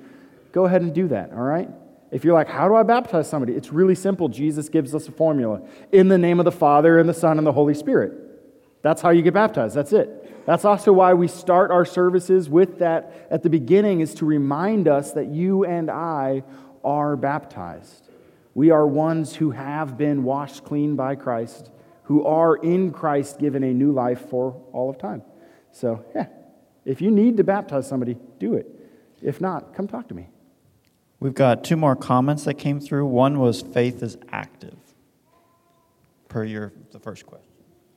go 0.51 0.65
ahead 0.65 0.81
and 0.81 0.93
do 0.93 1.08
that, 1.10 1.31
all 1.31 1.39
right? 1.39 1.69
If 2.12 2.23
you're 2.23 2.34
like, 2.34 2.47
how 2.47 2.67
do 2.69 2.75
I 2.75 2.84
baptize 2.84 3.27
somebody? 3.27 3.53
It's 3.53 3.73
really 3.73 3.95
simple. 3.95 4.29
Jesus 4.29 4.69
gives 4.69 4.95
us 4.95 5.08
a 5.08 5.12
formula 5.12 5.62
in 5.91 6.08
the 6.08 6.17
name 6.17 6.39
of 6.39 6.45
the 6.45 6.51
Father 6.51 6.99
and 6.99 7.10
the 7.10 7.13
Son 7.13 7.38
and 7.38 7.45
the 7.45 7.51
Holy 7.51 7.73
Spirit. 7.73 8.13
That's 8.81 9.01
how 9.01 9.10
you 9.10 9.21
get 9.21 9.34
baptized. 9.34 9.75
That's 9.75 9.91
it. 9.91 10.24
That's 10.45 10.63
also 10.63 10.93
why 10.93 11.13
we 11.13 11.27
start 11.27 11.71
our 11.71 11.86
services 11.86 12.49
with 12.49 12.79
that 12.79 13.27
at 13.31 13.43
the 13.43 13.49
beginning, 13.49 14.01
is 14.01 14.13
to 14.15 14.25
remind 14.25 14.88
us 14.88 15.12
that 15.13 15.27
you 15.27 15.65
and 15.65 15.89
I 15.89 16.43
are 16.84 17.15
baptized. 17.15 18.10
We 18.53 18.69
are 18.69 18.86
ones 18.86 19.36
who 19.36 19.51
have 19.51 19.97
been 19.97 20.23
washed 20.23 20.63
clean 20.63 20.95
by 20.95 21.15
Christ, 21.15 21.71
who 22.03 22.25
are 22.25 22.55
in 22.55 22.91
Christ 22.91 23.39
given 23.39 23.63
a 23.63 23.73
new 23.73 23.91
life 23.91 24.29
for 24.29 24.62
all 24.71 24.89
of 24.89 24.97
time. 24.97 25.23
So, 25.71 26.05
yeah, 26.15 26.27
if 26.86 27.01
you 27.01 27.12
need 27.12 27.38
to 27.38 27.43
baptize 27.43 27.88
somebody, 27.88 28.15
do 28.39 28.53
it. 28.53 28.67
If 29.21 29.41
not, 29.41 29.73
come 29.73 29.88
talk 29.88 30.08
to 30.10 30.13
me. 30.13 30.29
We've 31.19 31.34
got 31.34 31.63
two 31.63 31.75
more 31.75 31.95
comments 31.95 32.43
that 32.43 32.53
came 32.55 32.79
through. 32.79 33.08
One 33.08 33.39
was 33.39 33.62
faith 33.62 34.03
is 34.03 34.17
active, 34.31 34.77
per 36.29 36.43
your 36.43 36.71
the 36.91 36.99
first 36.99 37.25
question. 37.25 37.49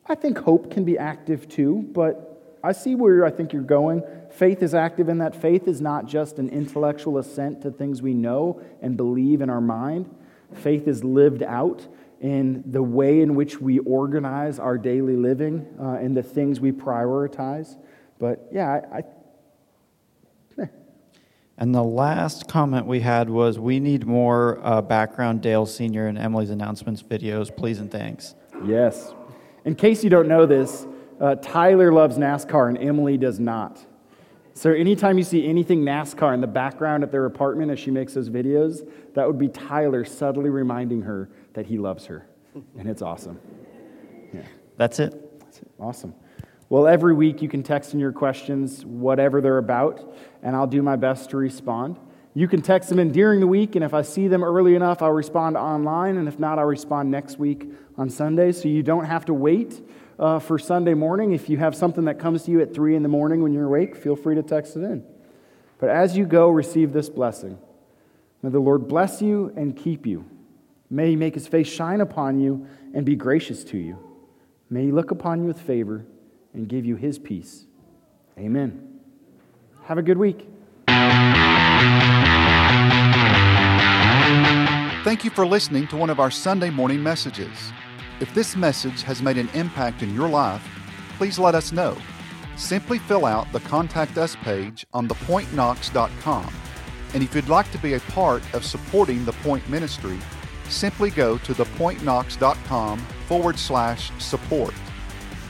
I 0.06 0.14
think 0.14 0.38
hope 0.38 0.70
can 0.70 0.84
be 0.84 0.96
active 0.96 1.48
too, 1.48 1.86
but 1.92 2.27
I 2.62 2.72
see 2.72 2.94
where 2.94 3.24
I 3.24 3.30
think 3.30 3.52
you're 3.52 3.62
going. 3.62 4.02
Faith 4.30 4.62
is 4.62 4.74
active 4.74 5.08
in 5.08 5.18
that 5.18 5.34
faith 5.34 5.68
is 5.68 5.80
not 5.80 6.06
just 6.06 6.38
an 6.38 6.48
intellectual 6.48 7.18
assent 7.18 7.62
to 7.62 7.70
things 7.70 8.02
we 8.02 8.14
know 8.14 8.60
and 8.82 8.96
believe 8.96 9.40
in 9.40 9.50
our 9.50 9.60
mind. 9.60 10.14
Faith 10.54 10.88
is 10.88 11.04
lived 11.04 11.42
out 11.42 11.86
in 12.20 12.64
the 12.66 12.82
way 12.82 13.20
in 13.20 13.34
which 13.34 13.60
we 13.60 13.78
organize 13.80 14.58
our 14.58 14.76
daily 14.76 15.16
living 15.16 15.66
uh, 15.80 15.92
and 15.92 16.16
the 16.16 16.22
things 16.22 16.58
we 16.58 16.72
prioritize. 16.72 17.76
But 18.18 18.48
yeah, 18.50 18.80
I, 18.92 18.98
I 18.98 19.02
And 21.60 21.74
the 21.74 21.82
last 21.82 22.46
comment 22.48 22.86
we 22.86 23.00
had 23.00 23.28
was 23.28 23.58
we 23.58 23.80
need 23.80 24.06
more 24.06 24.60
uh, 24.62 24.80
background 24.80 25.42
Dale 25.42 25.66
Sr. 25.66 26.06
and 26.06 26.16
Emily's 26.16 26.50
announcements 26.50 27.02
videos, 27.02 27.54
please 27.54 27.80
and 27.80 27.90
thanks. 27.90 28.36
Yes. 28.64 29.12
In 29.64 29.74
case 29.74 30.04
you 30.04 30.08
don't 30.08 30.28
know 30.28 30.46
this, 30.46 30.86
uh, 31.20 31.34
Tyler 31.36 31.92
loves 31.92 32.16
NASCAR 32.18 32.68
and 32.68 32.78
Emily 32.78 33.16
does 33.16 33.40
not. 33.40 33.84
So 34.54 34.72
anytime 34.72 35.18
you 35.18 35.24
see 35.24 35.46
anything 35.46 35.82
NASCAR 35.82 36.34
in 36.34 36.40
the 36.40 36.48
background 36.48 37.04
at 37.04 37.12
their 37.12 37.26
apartment 37.26 37.70
as 37.70 37.78
she 37.78 37.92
makes 37.92 38.14
those 38.14 38.28
videos, 38.28 38.88
that 39.14 39.26
would 39.26 39.38
be 39.38 39.48
Tyler 39.48 40.04
subtly 40.04 40.50
reminding 40.50 41.02
her 41.02 41.30
that 41.54 41.66
he 41.66 41.78
loves 41.78 42.06
her. 42.06 42.26
And 42.76 42.88
it's 42.88 43.02
awesome. 43.02 43.38
Yeah. 44.32 44.42
That's 44.76 44.98
it. 44.98 45.40
That's 45.40 45.58
it. 45.58 45.70
Awesome. 45.78 46.14
Well, 46.70 46.86
every 46.86 47.14
week 47.14 47.40
you 47.40 47.48
can 47.48 47.62
text 47.62 47.94
in 47.94 48.00
your 48.00 48.12
questions, 48.12 48.84
whatever 48.84 49.40
they're 49.40 49.58
about, 49.58 50.14
and 50.42 50.54
I'll 50.54 50.66
do 50.66 50.82
my 50.82 50.96
best 50.96 51.30
to 51.30 51.36
respond. 51.36 51.96
You 52.34 52.46
can 52.46 52.60
text 52.60 52.88
them 52.88 52.98
in 52.98 53.10
during 53.10 53.40
the 53.40 53.46
week, 53.46 53.74
and 53.74 53.84
if 53.84 53.94
I 53.94 54.02
see 54.02 54.28
them 54.28 54.44
early 54.44 54.74
enough, 54.74 55.02
I'll 55.02 55.12
respond 55.12 55.56
online, 55.56 56.18
and 56.18 56.28
if 56.28 56.38
not, 56.38 56.58
I'll 56.58 56.66
respond 56.66 57.10
next 57.10 57.38
week 57.38 57.72
on 57.96 58.10
Sunday. 58.10 58.52
So 58.52 58.68
you 58.68 58.82
don't 58.82 59.06
have 59.06 59.24
to 59.26 59.34
wait 59.34 59.80
uh, 60.18 60.38
for 60.38 60.58
Sunday 60.58 60.94
morning. 60.94 61.32
If 61.32 61.48
you 61.48 61.58
have 61.58 61.74
something 61.74 62.04
that 62.06 62.18
comes 62.18 62.44
to 62.44 62.50
you 62.50 62.60
at 62.60 62.74
3 62.74 62.96
in 62.96 63.02
the 63.02 63.08
morning 63.08 63.42
when 63.42 63.52
you're 63.52 63.66
awake, 63.66 63.96
feel 63.96 64.16
free 64.16 64.34
to 64.34 64.42
text 64.42 64.76
it 64.76 64.80
in. 64.80 65.04
But 65.78 65.90
as 65.90 66.16
you 66.16 66.26
go, 66.26 66.48
receive 66.48 66.92
this 66.92 67.08
blessing. 67.08 67.58
May 68.42 68.50
the 68.50 68.58
Lord 68.58 68.88
bless 68.88 69.22
you 69.22 69.52
and 69.56 69.76
keep 69.76 70.06
you. 70.06 70.24
May 70.90 71.10
he 71.10 71.16
make 71.16 71.34
his 71.34 71.46
face 71.46 71.68
shine 71.68 72.00
upon 72.00 72.40
you 72.40 72.66
and 72.94 73.04
be 73.04 73.14
gracious 73.14 73.62
to 73.64 73.78
you. 73.78 73.98
May 74.70 74.86
he 74.86 74.92
look 74.92 75.10
upon 75.10 75.40
you 75.40 75.46
with 75.46 75.60
favor 75.60 76.06
and 76.54 76.68
give 76.68 76.84
you 76.84 76.96
his 76.96 77.18
peace. 77.18 77.66
Amen. 78.38 79.00
Have 79.84 79.98
a 79.98 80.02
good 80.02 80.18
week. 80.18 80.48
Thank 85.04 85.24
you 85.24 85.30
for 85.30 85.46
listening 85.46 85.86
to 85.88 85.96
one 85.96 86.10
of 86.10 86.20
our 86.20 86.30
Sunday 86.30 86.70
morning 86.70 87.02
messages. 87.02 87.72
If 88.20 88.34
this 88.34 88.56
message 88.56 89.02
has 89.02 89.22
made 89.22 89.38
an 89.38 89.48
impact 89.54 90.02
in 90.02 90.12
your 90.12 90.28
life, 90.28 90.66
please 91.18 91.38
let 91.38 91.54
us 91.54 91.70
know. 91.70 91.96
Simply 92.56 92.98
fill 92.98 93.24
out 93.24 93.50
the 93.52 93.60
Contact 93.60 94.18
Us 94.18 94.34
page 94.34 94.84
on 94.92 95.06
thepointknox.com. 95.06 96.52
And 97.14 97.22
if 97.22 97.32
you'd 97.32 97.48
like 97.48 97.70
to 97.70 97.78
be 97.78 97.94
a 97.94 98.00
part 98.00 98.42
of 98.54 98.64
supporting 98.64 99.24
the 99.24 99.32
Point 99.34 99.68
Ministry, 99.68 100.18
simply 100.68 101.10
go 101.10 101.38
to 101.38 101.54
thepointknox.com 101.54 102.98
forward 103.28 103.56
slash 103.56 104.10
support. 104.18 104.74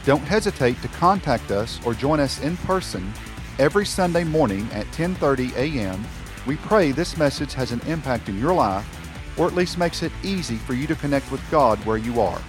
Don't 0.05 0.21
hesitate 0.21 0.81
to 0.83 0.89
contact 0.89 1.51
us 1.51 1.81
or 1.87 1.95
join 1.95 2.21
us 2.21 2.41
in 2.43 2.59
person 2.59 3.13
every 3.59 3.87
Sunday 3.87 4.25
morning 4.25 4.69
at 4.73 4.87
10:30 4.89 5.57
a.m. 5.57 6.05
We 6.47 6.57
pray 6.57 6.93
this 6.93 7.17
message 7.17 7.55
has 7.55 7.73
an 7.73 7.81
impact 7.87 8.29
in 8.29 8.39
your 8.39 8.53
life 8.53 8.87
or 9.39 9.47
at 9.47 9.55
least 9.55 9.79
makes 9.79 10.03
it 10.03 10.13
easy 10.23 10.57
for 10.57 10.75
you 10.75 10.87
to 10.87 10.95
connect 10.97 11.31
with 11.31 11.51
God 11.51 11.83
where 11.87 11.97
you 11.97 12.21
are. 12.21 12.41